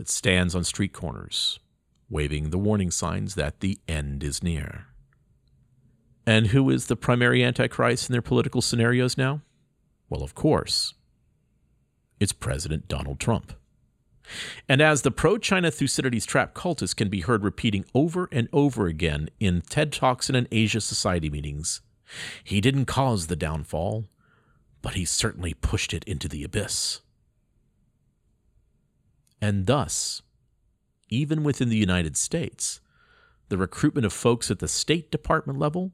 that 0.00 0.08
stands 0.08 0.54
on 0.54 0.64
street 0.64 0.94
corners, 0.94 1.60
waving 2.08 2.48
the 2.48 2.56
warning 2.56 2.90
signs 2.90 3.34
that 3.34 3.60
the 3.60 3.78
end 3.86 4.24
is 4.24 4.42
near. 4.42 4.86
And 6.26 6.46
who 6.46 6.70
is 6.70 6.86
the 6.86 6.96
primary 6.96 7.44
Antichrist 7.44 8.08
in 8.08 8.14
their 8.14 8.22
political 8.22 8.62
scenarios 8.62 9.18
now? 9.18 9.42
Well, 10.08 10.22
of 10.22 10.34
course, 10.34 10.94
it's 12.18 12.32
President 12.32 12.88
Donald 12.88 13.20
Trump. 13.20 13.52
And 14.66 14.80
as 14.80 15.02
the 15.02 15.10
pro 15.10 15.36
China 15.36 15.70
Thucydides 15.70 16.24
trap 16.24 16.54
cultist 16.54 16.96
can 16.96 17.10
be 17.10 17.20
heard 17.20 17.44
repeating 17.44 17.84
over 17.94 18.26
and 18.32 18.48
over 18.54 18.86
again 18.86 19.28
in 19.38 19.60
TED 19.60 19.92
Talks 19.92 20.30
and 20.30 20.36
in 20.36 20.48
Asia 20.50 20.80
Society 20.80 21.28
meetings, 21.28 21.82
he 22.42 22.62
didn't 22.62 22.86
cause 22.86 23.26
the 23.26 23.36
downfall, 23.36 24.06
but 24.80 24.94
he 24.94 25.04
certainly 25.04 25.52
pushed 25.52 25.92
it 25.92 26.04
into 26.04 26.26
the 26.26 26.42
abyss. 26.42 27.02
And 29.40 29.66
thus, 29.66 30.22
even 31.08 31.42
within 31.42 31.68
the 31.68 31.76
United 31.76 32.16
States, 32.16 32.80
the 33.48 33.58
recruitment 33.58 34.06
of 34.06 34.12
folks 34.12 34.50
at 34.50 34.58
the 34.58 34.68
State 34.68 35.10
Department 35.10 35.58
level, 35.58 35.92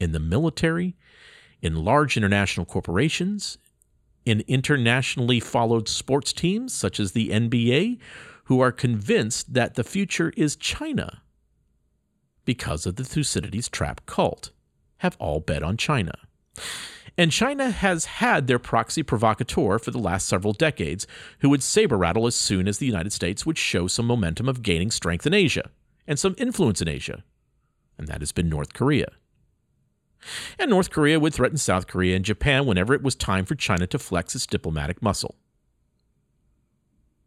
in 0.00 0.12
the 0.12 0.20
military, 0.20 0.96
in 1.60 1.84
large 1.84 2.16
international 2.16 2.64
corporations, 2.64 3.58
in 4.24 4.42
internationally 4.46 5.40
followed 5.40 5.88
sports 5.88 6.32
teams 6.32 6.72
such 6.74 7.00
as 7.00 7.12
the 7.12 7.30
NBA 7.30 7.98
who 8.44 8.60
are 8.60 8.72
convinced 8.72 9.54
that 9.54 9.74
the 9.74 9.84
future 9.84 10.32
is 10.36 10.56
China 10.56 11.22
because 12.44 12.86
of 12.86 12.96
the 12.96 13.04
Thucydides 13.04 13.68
trap 13.68 14.06
cult, 14.06 14.52
have 14.98 15.16
all 15.18 15.40
bet 15.40 15.62
on 15.62 15.76
China. 15.76 16.12
And 17.18 17.32
China 17.32 17.72
has 17.72 18.04
had 18.04 18.46
their 18.46 18.60
proxy 18.60 19.02
provocateur 19.02 19.80
for 19.80 19.90
the 19.90 19.98
last 19.98 20.28
several 20.28 20.52
decades 20.52 21.04
who 21.40 21.50
would 21.50 21.64
saber 21.64 21.98
rattle 21.98 22.28
as 22.28 22.36
soon 22.36 22.68
as 22.68 22.78
the 22.78 22.86
United 22.86 23.12
States 23.12 23.44
would 23.44 23.58
show 23.58 23.88
some 23.88 24.06
momentum 24.06 24.48
of 24.48 24.62
gaining 24.62 24.92
strength 24.92 25.26
in 25.26 25.34
Asia 25.34 25.68
and 26.06 26.16
some 26.16 26.36
influence 26.38 26.80
in 26.80 26.86
Asia. 26.86 27.24
And 27.98 28.06
that 28.06 28.20
has 28.20 28.30
been 28.30 28.48
North 28.48 28.72
Korea. 28.72 29.08
And 30.60 30.70
North 30.70 30.90
Korea 30.90 31.18
would 31.18 31.34
threaten 31.34 31.58
South 31.58 31.88
Korea 31.88 32.14
and 32.14 32.24
Japan 32.24 32.66
whenever 32.66 32.94
it 32.94 33.02
was 33.02 33.16
time 33.16 33.44
for 33.44 33.56
China 33.56 33.88
to 33.88 33.98
flex 33.98 34.36
its 34.36 34.46
diplomatic 34.46 35.02
muscle. 35.02 35.34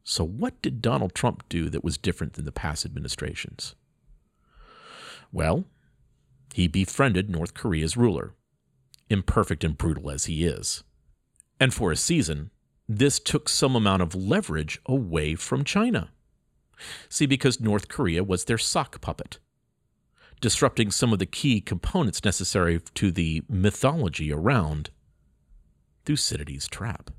So, 0.06 0.24
what 0.26 0.62
did 0.62 0.82
Donald 0.82 1.14
Trump 1.14 1.44
do 1.50 1.70
that 1.70 1.84
was 1.84 1.98
different 1.98 2.34
than 2.34 2.46
the 2.46 2.52
past 2.52 2.86
administrations? 2.86 3.76
Well, 5.34 5.66
he 6.54 6.68
befriended 6.68 7.30
North 7.30 7.54
Korea's 7.54 7.96
ruler, 7.96 8.34
imperfect 9.12 9.64
and 9.64 9.78
brutal 9.78 10.10
as 10.10 10.26
he 10.26 10.46
is. 10.46 10.84
And 11.60 11.74
for 11.74 11.92
a 11.92 11.96
season, 11.96 12.52
this 12.88 13.20
took 13.20 13.48
some 13.48 13.76
amount 13.76 14.02
of 14.02 14.16
leverage 14.16 14.82
away 14.86 15.36
from 15.36 15.64
China. 15.64 16.10
See, 17.10 17.26
because 17.26 17.60
North 17.62 17.88
Korea 17.88 18.24
was 18.24 18.46
their 18.46 18.58
sock 18.58 19.02
puppet 19.02 19.38
disrupting 20.42 20.90
some 20.92 21.14
of 21.14 21.20
the 21.20 21.26
key 21.26 21.62
components 21.62 22.26
necessary 22.26 22.82
to 22.96 23.12
the 23.12 23.44
mythology 23.48 24.34
around 24.34 24.90
Thucydides' 26.04 26.68
trap. 26.68 27.12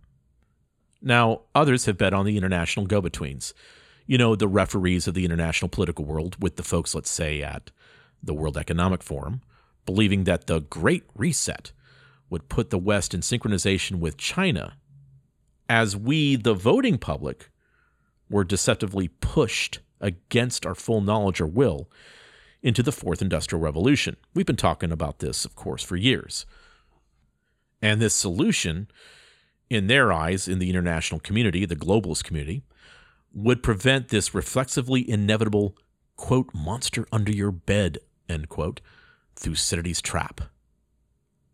Now, 1.01 1.43
others 1.55 1.87
have 1.87 1.97
bet 1.97 2.13
on 2.13 2.27
the 2.27 2.37
international 2.37 2.87
go 2.87 3.01
betweens. 3.01 3.55
You 4.07 4.19
know, 4.19 4.35
the 4.35 4.49
referees 4.49 5.07
of 5.07 5.15
the 5.15 5.25
international 5.25 5.69
political 5.69 6.05
world, 6.05 6.37
with 6.43 6.57
the 6.57 6.63
folks, 6.65 6.95
let's 6.95 7.11
say, 7.11 7.43
at 7.43 7.71
the 8.23 8.35
World 8.35 8.59
Economic 8.59 9.03
Forum, 9.03 9.41
believing 9.87 10.25
that 10.25 10.49
the 10.49 10.61
Great 10.61 11.05
Reset 11.15 11.73
would 12.33 12.49
put 12.49 12.71
the 12.71 12.79
West 12.79 13.13
in 13.13 13.21
synchronization 13.21 13.99
with 13.99 14.17
China, 14.17 14.79
as 15.69 15.95
we, 15.95 16.35
the 16.35 16.55
voting 16.55 16.97
public, 16.97 17.51
were 18.31 18.43
deceptively 18.43 19.09
pushed 19.09 19.81
against 20.01 20.65
our 20.65 20.75
full 20.75 21.03
knowledge 21.03 21.43
or 21.43 21.47
will 21.47 21.91
into 22.63 22.83
the 22.83 22.91
fourth 22.91 23.21
industrial 23.21 23.61
revolution. 23.61 24.17
We've 24.33 24.47
been 24.47 24.57
talking 24.57 24.91
about 24.91 25.19
this, 25.19 25.45
of 25.45 25.55
course, 25.55 25.85
for 25.85 25.95
years. 25.95 26.47
And 27.83 28.01
this 28.01 28.15
solution, 28.15 28.89
in 29.69 29.87
their 29.87 30.11
eyes, 30.11 30.49
in 30.49 30.59
the 30.59 30.71
international 30.71 31.21
community, 31.21 31.67
the 31.67 31.77
globalist 31.77 32.25
community, 32.25 32.63
would 33.35 33.63
prevent 33.63 34.09
this 34.09 34.35
reflexively 34.35 35.09
inevitable, 35.09 35.77
quote, 36.17 36.49
monster 36.55 37.07
under 37.13 37.31
your 37.31 37.51
bed, 37.51 37.99
end 38.27 38.49
quote, 38.49 38.81
Thucydides' 39.37 40.01
trap 40.01 40.41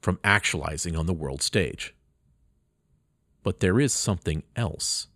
from 0.09 0.19
actualizing 0.25 0.97
on 0.97 1.05
the 1.05 1.13
world 1.13 1.43
stage. 1.43 1.95
But 3.43 3.61
there 3.61 3.79
is 3.79 3.93
something 3.93 4.43
else 4.57 5.09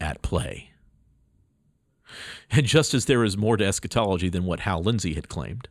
at 0.00 0.22
play. 0.22 0.70
And 2.50 2.66
just 2.66 2.94
as 2.94 3.04
there 3.04 3.22
is 3.22 3.36
more 3.36 3.56
to 3.56 3.64
eschatology 3.64 4.28
than 4.28 4.44
what 4.44 4.58
Hal 4.58 4.82
Lindsey 4.82 5.14
had 5.14 5.28
claimed, 5.28 5.68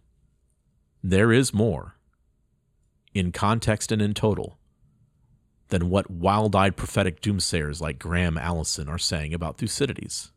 there 1.04 1.34
is 1.34 1.54
more, 1.54 1.98
in 3.14 3.34
context 3.34 3.92
and 3.92 4.02
in 4.02 4.14
total, 4.14 4.58
than 5.68 5.90
what 5.90 6.10
wild 6.10 6.56
eyed 6.56 6.78
prophetic 6.78 7.20
doomsayers 7.20 7.82
like 7.82 8.00
Graham 8.00 8.38
Allison 8.38 8.88
are 8.88 8.98
saying 8.98 9.34
about 9.34 9.58
Thucydides. 9.58 10.32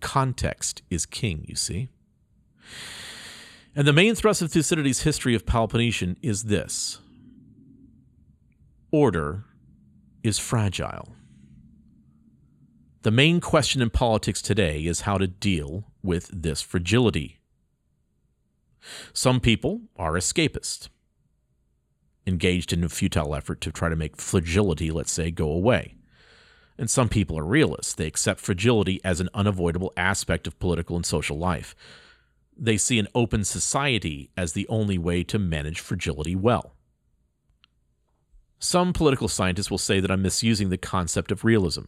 Context 0.00 0.82
is 0.90 1.06
king, 1.06 1.44
you 1.46 1.54
see. 1.54 1.90
And 3.74 3.86
the 3.86 3.92
main 3.92 4.14
thrust 4.14 4.42
of 4.42 4.52
Thucydides' 4.52 5.02
history 5.02 5.34
of 5.34 5.46
Peloponnesian 5.46 6.18
is 6.20 6.44
this 6.44 6.98
order 8.90 9.44
is 10.22 10.38
fragile. 10.38 11.08
The 13.00 13.10
main 13.10 13.40
question 13.40 13.80
in 13.80 13.88
politics 13.88 14.42
today 14.42 14.84
is 14.84 15.00
how 15.00 15.16
to 15.16 15.26
deal 15.26 15.84
with 16.02 16.28
this 16.32 16.60
fragility. 16.60 17.38
Some 19.14 19.40
people 19.40 19.82
are 19.96 20.12
escapists, 20.12 20.88
engaged 22.26 22.72
in 22.72 22.84
a 22.84 22.88
futile 22.88 23.34
effort 23.34 23.60
to 23.62 23.72
try 23.72 23.88
to 23.88 23.96
make 23.96 24.20
fragility, 24.20 24.90
let's 24.90 25.12
say, 25.12 25.30
go 25.30 25.50
away. 25.50 25.94
And 26.76 26.90
some 26.90 27.08
people 27.08 27.38
are 27.38 27.44
realists. 27.44 27.94
They 27.94 28.06
accept 28.06 28.40
fragility 28.40 29.00
as 29.02 29.20
an 29.20 29.30
unavoidable 29.34 29.92
aspect 29.96 30.46
of 30.46 30.58
political 30.58 30.94
and 30.96 31.06
social 31.06 31.38
life. 31.38 31.74
They 32.56 32.76
see 32.76 32.98
an 32.98 33.08
open 33.14 33.44
society 33.44 34.30
as 34.36 34.52
the 34.52 34.68
only 34.68 34.98
way 34.98 35.22
to 35.24 35.38
manage 35.38 35.80
fragility 35.80 36.36
well. 36.36 36.74
Some 38.58 38.92
political 38.92 39.26
scientists 39.26 39.72
will 39.72 39.78
say 39.78 39.98
that 39.98 40.10
I'm 40.10 40.22
misusing 40.22 40.68
the 40.68 40.76
concept 40.78 41.32
of 41.32 41.44
realism. 41.44 41.82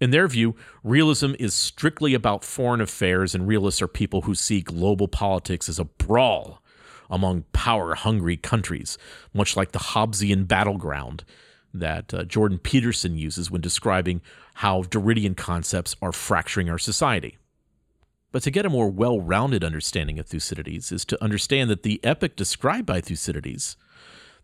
In 0.00 0.10
their 0.10 0.28
view, 0.28 0.54
realism 0.84 1.32
is 1.38 1.54
strictly 1.54 2.12
about 2.12 2.44
foreign 2.44 2.82
affairs, 2.82 3.34
and 3.34 3.48
realists 3.48 3.80
are 3.80 3.88
people 3.88 4.22
who 4.22 4.34
see 4.34 4.60
global 4.60 5.08
politics 5.08 5.66
as 5.66 5.78
a 5.78 5.84
brawl 5.84 6.62
among 7.08 7.44
power 7.54 7.94
hungry 7.94 8.36
countries, 8.36 8.98
much 9.32 9.56
like 9.56 9.72
the 9.72 9.78
Hobbesian 9.78 10.46
battleground 10.46 11.24
that 11.72 12.12
uh, 12.12 12.24
Jordan 12.24 12.58
Peterson 12.58 13.16
uses 13.16 13.50
when 13.50 13.62
describing 13.62 14.20
how 14.54 14.82
Derridian 14.82 15.36
concepts 15.36 15.96
are 16.02 16.12
fracturing 16.12 16.68
our 16.68 16.78
society. 16.78 17.38
But 18.32 18.42
to 18.44 18.50
get 18.50 18.66
a 18.66 18.70
more 18.70 18.88
well 18.88 19.20
rounded 19.20 19.64
understanding 19.64 20.18
of 20.18 20.26
Thucydides 20.26 20.92
is 20.92 21.04
to 21.06 21.22
understand 21.22 21.68
that 21.70 21.82
the 21.82 22.00
epic 22.04 22.36
described 22.36 22.86
by 22.86 23.00
Thucydides, 23.00 23.76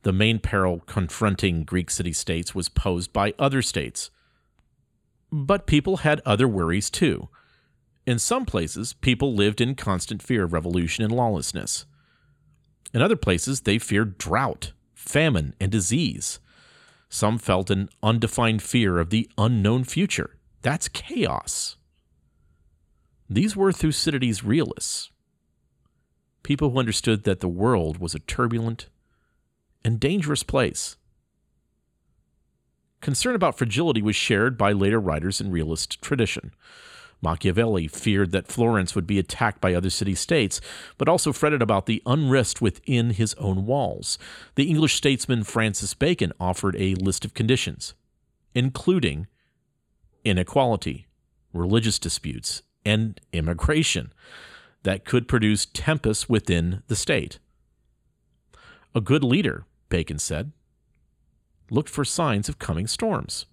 the 0.02 0.12
main 0.12 0.38
peril 0.38 0.80
confronting 0.86 1.64
Greek 1.64 1.90
city 1.90 2.12
states, 2.12 2.54
was 2.54 2.68
posed 2.68 3.12
by 3.12 3.34
other 3.38 3.62
states. 3.62 4.10
But 5.30 5.66
people 5.66 5.98
had 5.98 6.20
other 6.24 6.48
worries 6.48 6.90
too. 6.90 7.28
In 8.06 8.18
some 8.18 8.44
places, 8.44 8.92
people 8.92 9.34
lived 9.34 9.60
in 9.60 9.74
constant 9.74 10.22
fear 10.22 10.44
of 10.44 10.52
revolution 10.52 11.04
and 11.04 11.12
lawlessness. 11.12 11.86
In 12.94 13.02
other 13.02 13.16
places, 13.16 13.62
they 13.62 13.78
feared 13.78 14.16
drought, 14.16 14.72
famine, 14.94 15.54
and 15.60 15.72
disease. 15.72 16.38
Some 17.08 17.38
felt 17.38 17.70
an 17.70 17.88
undefined 18.02 18.62
fear 18.62 18.98
of 18.98 19.10
the 19.10 19.28
unknown 19.36 19.84
future. 19.84 20.36
That's 20.62 20.88
chaos. 20.88 21.76
These 23.28 23.56
were 23.56 23.72
Thucydides' 23.72 24.44
realists, 24.44 25.10
people 26.42 26.70
who 26.70 26.78
understood 26.78 27.24
that 27.24 27.40
the 27.40 27.48
world 27.48 27.98
was 27.98 28.14
a 28.14 28.20
turbulent 28.20 28.88
and 29.84 29.98
dangerous 29.98 30.44
place. 30.44 30.96
Concern 33.00 33.34
about 33.34 33.58
fragility 33.58 34.00
was 34.00 34.16
shared 34.16 34.56
by 34.56 34.72
later 34.72 35.00
writers 35.00 35.40
in 35.40 35.50
realist 35.50 36.00
tradition. 36.00 36.52
Machiavelli 37.20 37.88
feared 37.88 38.30
that 38.30 38.46
Florence 38.46 38.94
would 38.94 39.06
be 39.06 39.18
attacked 39.18 39.60
by 39.60 39.74
other 39.74 39.90
city 39.90 40.14
states, 40.14 40.60
but 40.98 41.08
also 41.08 41.32
fretted 41.32 41.62
about 41.62 41.86
the 41.86 42.02
unrest 42.06 42.60
within 42.60 43.10
his 43.10 43.34
own 43.34 43.66
walls. 43.66 44.18
The 44.54 44.68
English 44.68 44.94
statesman 44.94 45.44
Francis 45.44 45.94
Bacon 45.94 46.32
offered 46.38 46.76
a 46.76 46.94
list 46.94 47.24
of 47.24 47.34
conditions, 47.34 47.94
including 48.54 49.26
inequality, 50.24 51.06
religious 51.52 51.98
disputes, 51.98 52.62
and 52.86 53.20
immigration 53.32 54.12
that 54.84 55.04
could 55.04 55.26
produce 55.26 55.66
tempests 55.66 56.28
within 56.28 56.82
the 56.86 56.94
state. 56.96 57.40
A 58.94 59.00
good 59.00 59.24
leader, 59.24 59.66
Bacon 59.88 60.18
said, 60.18 60.52
looked 61.68 61.90
for 61.90 62.04
signs 62.04 62.48
of 62.48 62.60
coming 62.60 62.86
storms. 62.86 63.46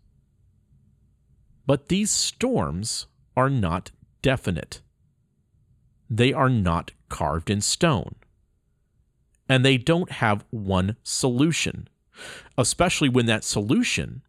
But 1.66 1.90
these 1.90 2.12
storms 2.12 3.08
are 3.36 3.50
not 3.50 3.90
definite. 4.22 4.82
They 6.10 6.32
are 6.32 6.50
not 6.50 6.92
carved 7.10 7.50
in 7.50 7.62
stone. 7.62 8.16
And 9.50 9.66
they 9.66 9.78
don't 9.78 10.12
have 10.12 10.46
one 10.52 10.96
solution, 11.02 11.88
especially 12.58 13.10
when 13.10 13.26
that 13.26 13.44
solution 13.44 14.22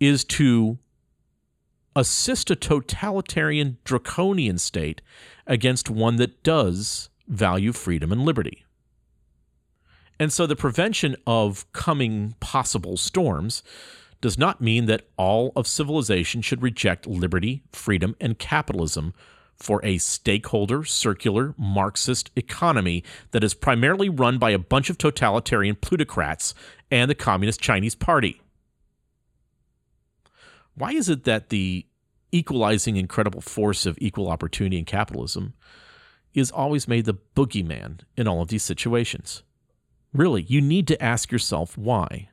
is 0.00 0.24
to 0.24 0.78
assist 1.96 2.50
a 2.50 2.56
totalitarian, 2.56 3.78
draconian 3.82 4.58
state 4.58 5.00
against 5.46 5.90
one 5.90 6.16
that 6.16 6.42
does 6.44 7.08
value 7.26 7.72
freedom 7.72 8.12
and 8.12 8.22
liberty. 8.22 8.64
And 10.20 10.32
so 10.32 10.46
the 10.46 10.56
prevention 10.56 11.16
of 11.26 11.70
coming 11.72 12.36
possible 12.38 12.96
storms 12.96 13.62
does 14.20 14.38
not 14.38 14.60
mean 14.60 14.86
that 14.86 15.08
all 15.16 15.52
of 15.56 15.66
civilization 15.66 16.42
should 16.42 16.62
reject 16.62 17.06
liberty, 17.06 17.62
freedom, 17.72 18.14
and 18.20 18.38
capitalism 18.38 19.12
for 19.56 19.80
a 19.84 19.98
stakeholder, 19.98 20.84
circular, 20.84 21.54
Marxist 21.56 22.30
economy 22.36 23.02
that 23.30 23.44
is 23.44 23.54
primarily 23.54 24.08
run 24.08 24.38
by 24.38 24.50
a 24.50 24.58
bunch 24.58 24.90
of 24.90 24.98
totalitarian 24.98 25.76
plutocrats 25.76 26.54
and 26.90 27.10
the 27.10 27.14
Communist 27.14 27.60
Chinese 27.60 27.94
Party. 27.94 28.40
Why 30.76 30.92
is 30.92 31.08
it 31.08 31.24
that 31.24 31.48
the 31.48 31.86
equalizing 32.32 32.96
incredible 32.96 33.40
force 33.40 33.86
of 33.86 33.98
equal 34.00 34.28
opportunity 34.28 34.78
and 34.78 34.86
capitalism 34.86 35.54
is 36.34 36.50
always 36.50 36.86
made 36.86 37.06
the 37.06 37.18
boogeyman 37.34 38.00
in 38.16 38.28
all 38.28 38.42
of 38.42 38.48
these 38.48 38.62
situations? 38.62 39.42
Really, 40.12 40.42
you 40.42 40.60
need 40.60 40.86
to 40.88 41.02
ask 41.02 41.32
yourself 41.32 41.76
why. 41.76 42.28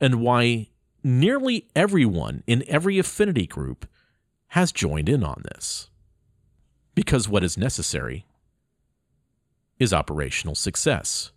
And 0.00 0.20
why 0.20 0.68
nearly 1.02 1.68
everyone 1.74 2.42
in 2.46 2.64
every 2.68 2.98
affinity 2.98 3.46
group 3.46 3.86
has 4.48 4.72
joined 4.72 5.08
in 5.08 5.24
on 5.24 5.42
this. 5.44 5.88
Because 6.94 7.28
what 7.28 7.44
is 7.44 7.56
necessary 7.56 8.26
is 9.78 9.92
operational 9.92 10.54
success. 10.54 11.32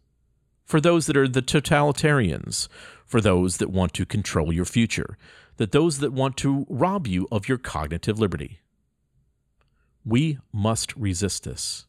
For 0.65 0.81
those 0.81 1.05
that 1.05 1.17
are 1.17 1.27
the 1.27 1.41
totalitarians, 1.41 2.67
for 3.05 3.21
those 3.21 3.57
that 3.57 3.69
want 3.69 3.93
to 3.93 4.05
control 4.05 4.53
your 4.53 4.65
future, 4.65 5.17
that 5.57 5.71
those 5.71 5.99
that 5.99 6.13
want 6.13 6.37
to 6.37 6.65
rob 6.69 7.07
you 7.07 7.27
of 7.31 7.47
your 7.47 7.57
cognitive 7.57 8.19
liberty. 8.19 8.59
We 10.05 10.39
must 10.51 10.95
resist 10.95 11.43
this. 11.43 11.85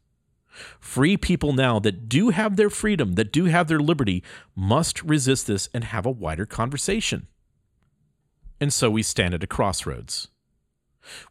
Free 0.78 1.16
people 1.16 1.52
now 1.52 1.78
that 1.78 2.08
do 2.08 2.28
have 2.28 2.56
their 2.56 2.70
freedom, 2.70 3.14
that 3.14 3.32
do 3.32 3.46
have 3.46 3.68
their 3.68 3.80
liberty, 3.80 4.22
must 4.54 5.02
resist 5.02 5.46
this 5.46 5.68
and 5.72 5.84
have 5.84 6.04
a 6.04 6.10
wider 6.10 6.44
conversation. 6.44 7.26
And 8.60 8.72
so 8.72 8.90
we 8.90 9.02
stand 9.02 9.34
at 9.34 9.42
a 9.42 9.46
crossroads. 9.46 10.28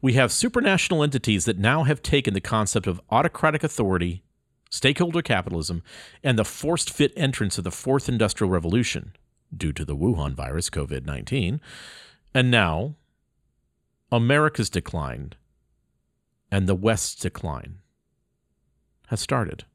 We 0.02 0.14
have 0.14 0.32
supranational 0.32 1.04
entities 1.04 1.46
that 1.46 1.58
now 1.58 1.84
have 1.84 2.02
taken 2.02 2.34
the 2.34 2.42
concept 2.42 2.88
of 2.88 3.00
autocratic 3.10 3.64
authority, 3.64 4.24
stakeholder 4.70 5.22
capitalism, 5.22 5.82
and 6.24 6.38
the 6.38 6.44
forced 6.44 6.90
fit 6.90 7.14
entrance 7.16 7.58
of 7.58 7.64
the 7.64 7.72
fourth 7.72 8.10
industrial 8.10 8.52
revolution 8.52 9.14
due 9.56 9.72
to 9.74 9.86
the 9.86 9.96
Wuhan 9.96 10.34
virus, 10.34 10.70
COVID 10.70 11.06
19. 11.06 11.62
And 12.34 12.50
now, 12.50 12.96
America's 14.12 14.70
decline 14.70 15.34
and 16.50 16.68
the 16.68 16.76
West's 16.76 17.16
decline 17.16 17.80
has 19.08 19.20
started. 19.20 19.66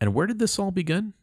And 0.00 0.14
where 0.14 0.26
did 0.26 0.38
this 0.38 0.58
all 0.58 0.70
begin? 0.70 1.14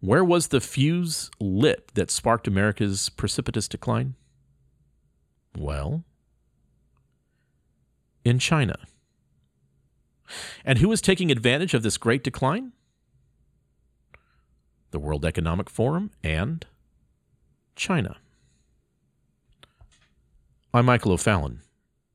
Where 0.00 0.24
was 0.24 0.48
the 0.48 0.60
fuse 0.60 1.30
lit 1.40 1.92
that 1.94 2.10
sparked 2.10 2.46
America's 2.46 3.08
precipitous 3.08 3.68
decline? 3.68 4.14
Well, 5.56 6.04
in 8.24 8.38
China. 8.38 8.78
And 10.64 10.78
who 10.78 10.92
is 10.92 11.00
taking 11.00 11.30
advantage 11.30 11.74
of 11.74 11.82
this 11.82 11.96
great 11.96 12.22
decline? 12.22 12.72
The 14.90 14.98
World 14.98 15.24
Economic 15.24 15.68
Forum 15.68 16.10
and 16.24 16.64
China. 17.76 18.16
I'm 20.72 20.86
Michael 20.86 21.12
O'Fallon, 21.12 21.60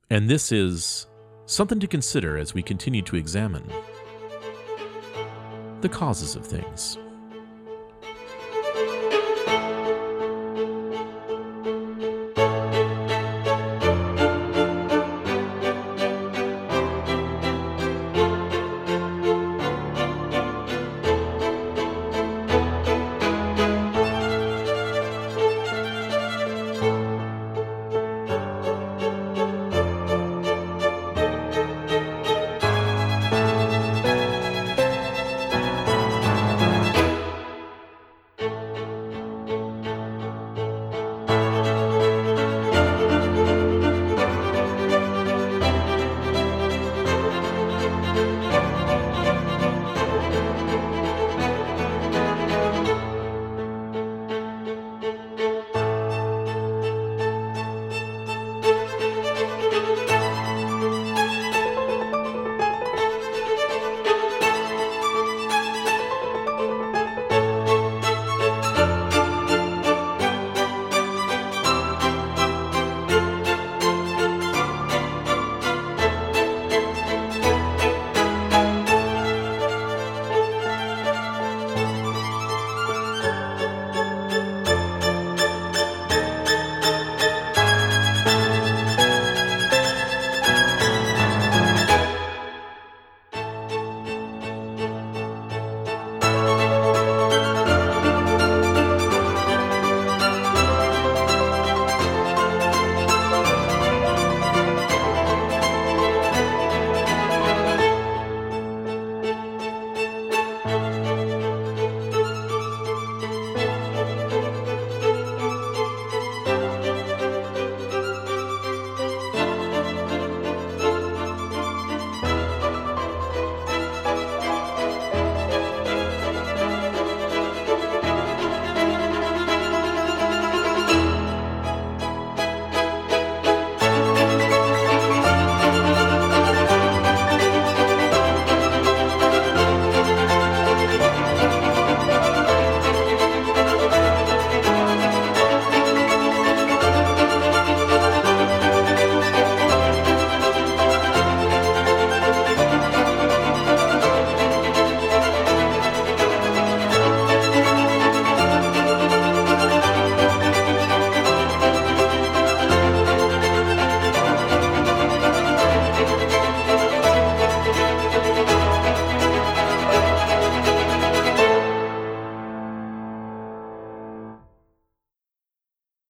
and 0.10 0.30
this 0.30 0.52
is 0.52 1.08
something 1.46 1.80
to 1.80 1.88
consider 1.88 2.38
as 2.38 2.54
we 2.54 2.64
continue 2.64 3.02
to 3.04 3.16
examine 3.16 3.72
the 5.82 5.90
causes 5.90 6.36
of 6.36 6.46
things. 6.46 6.98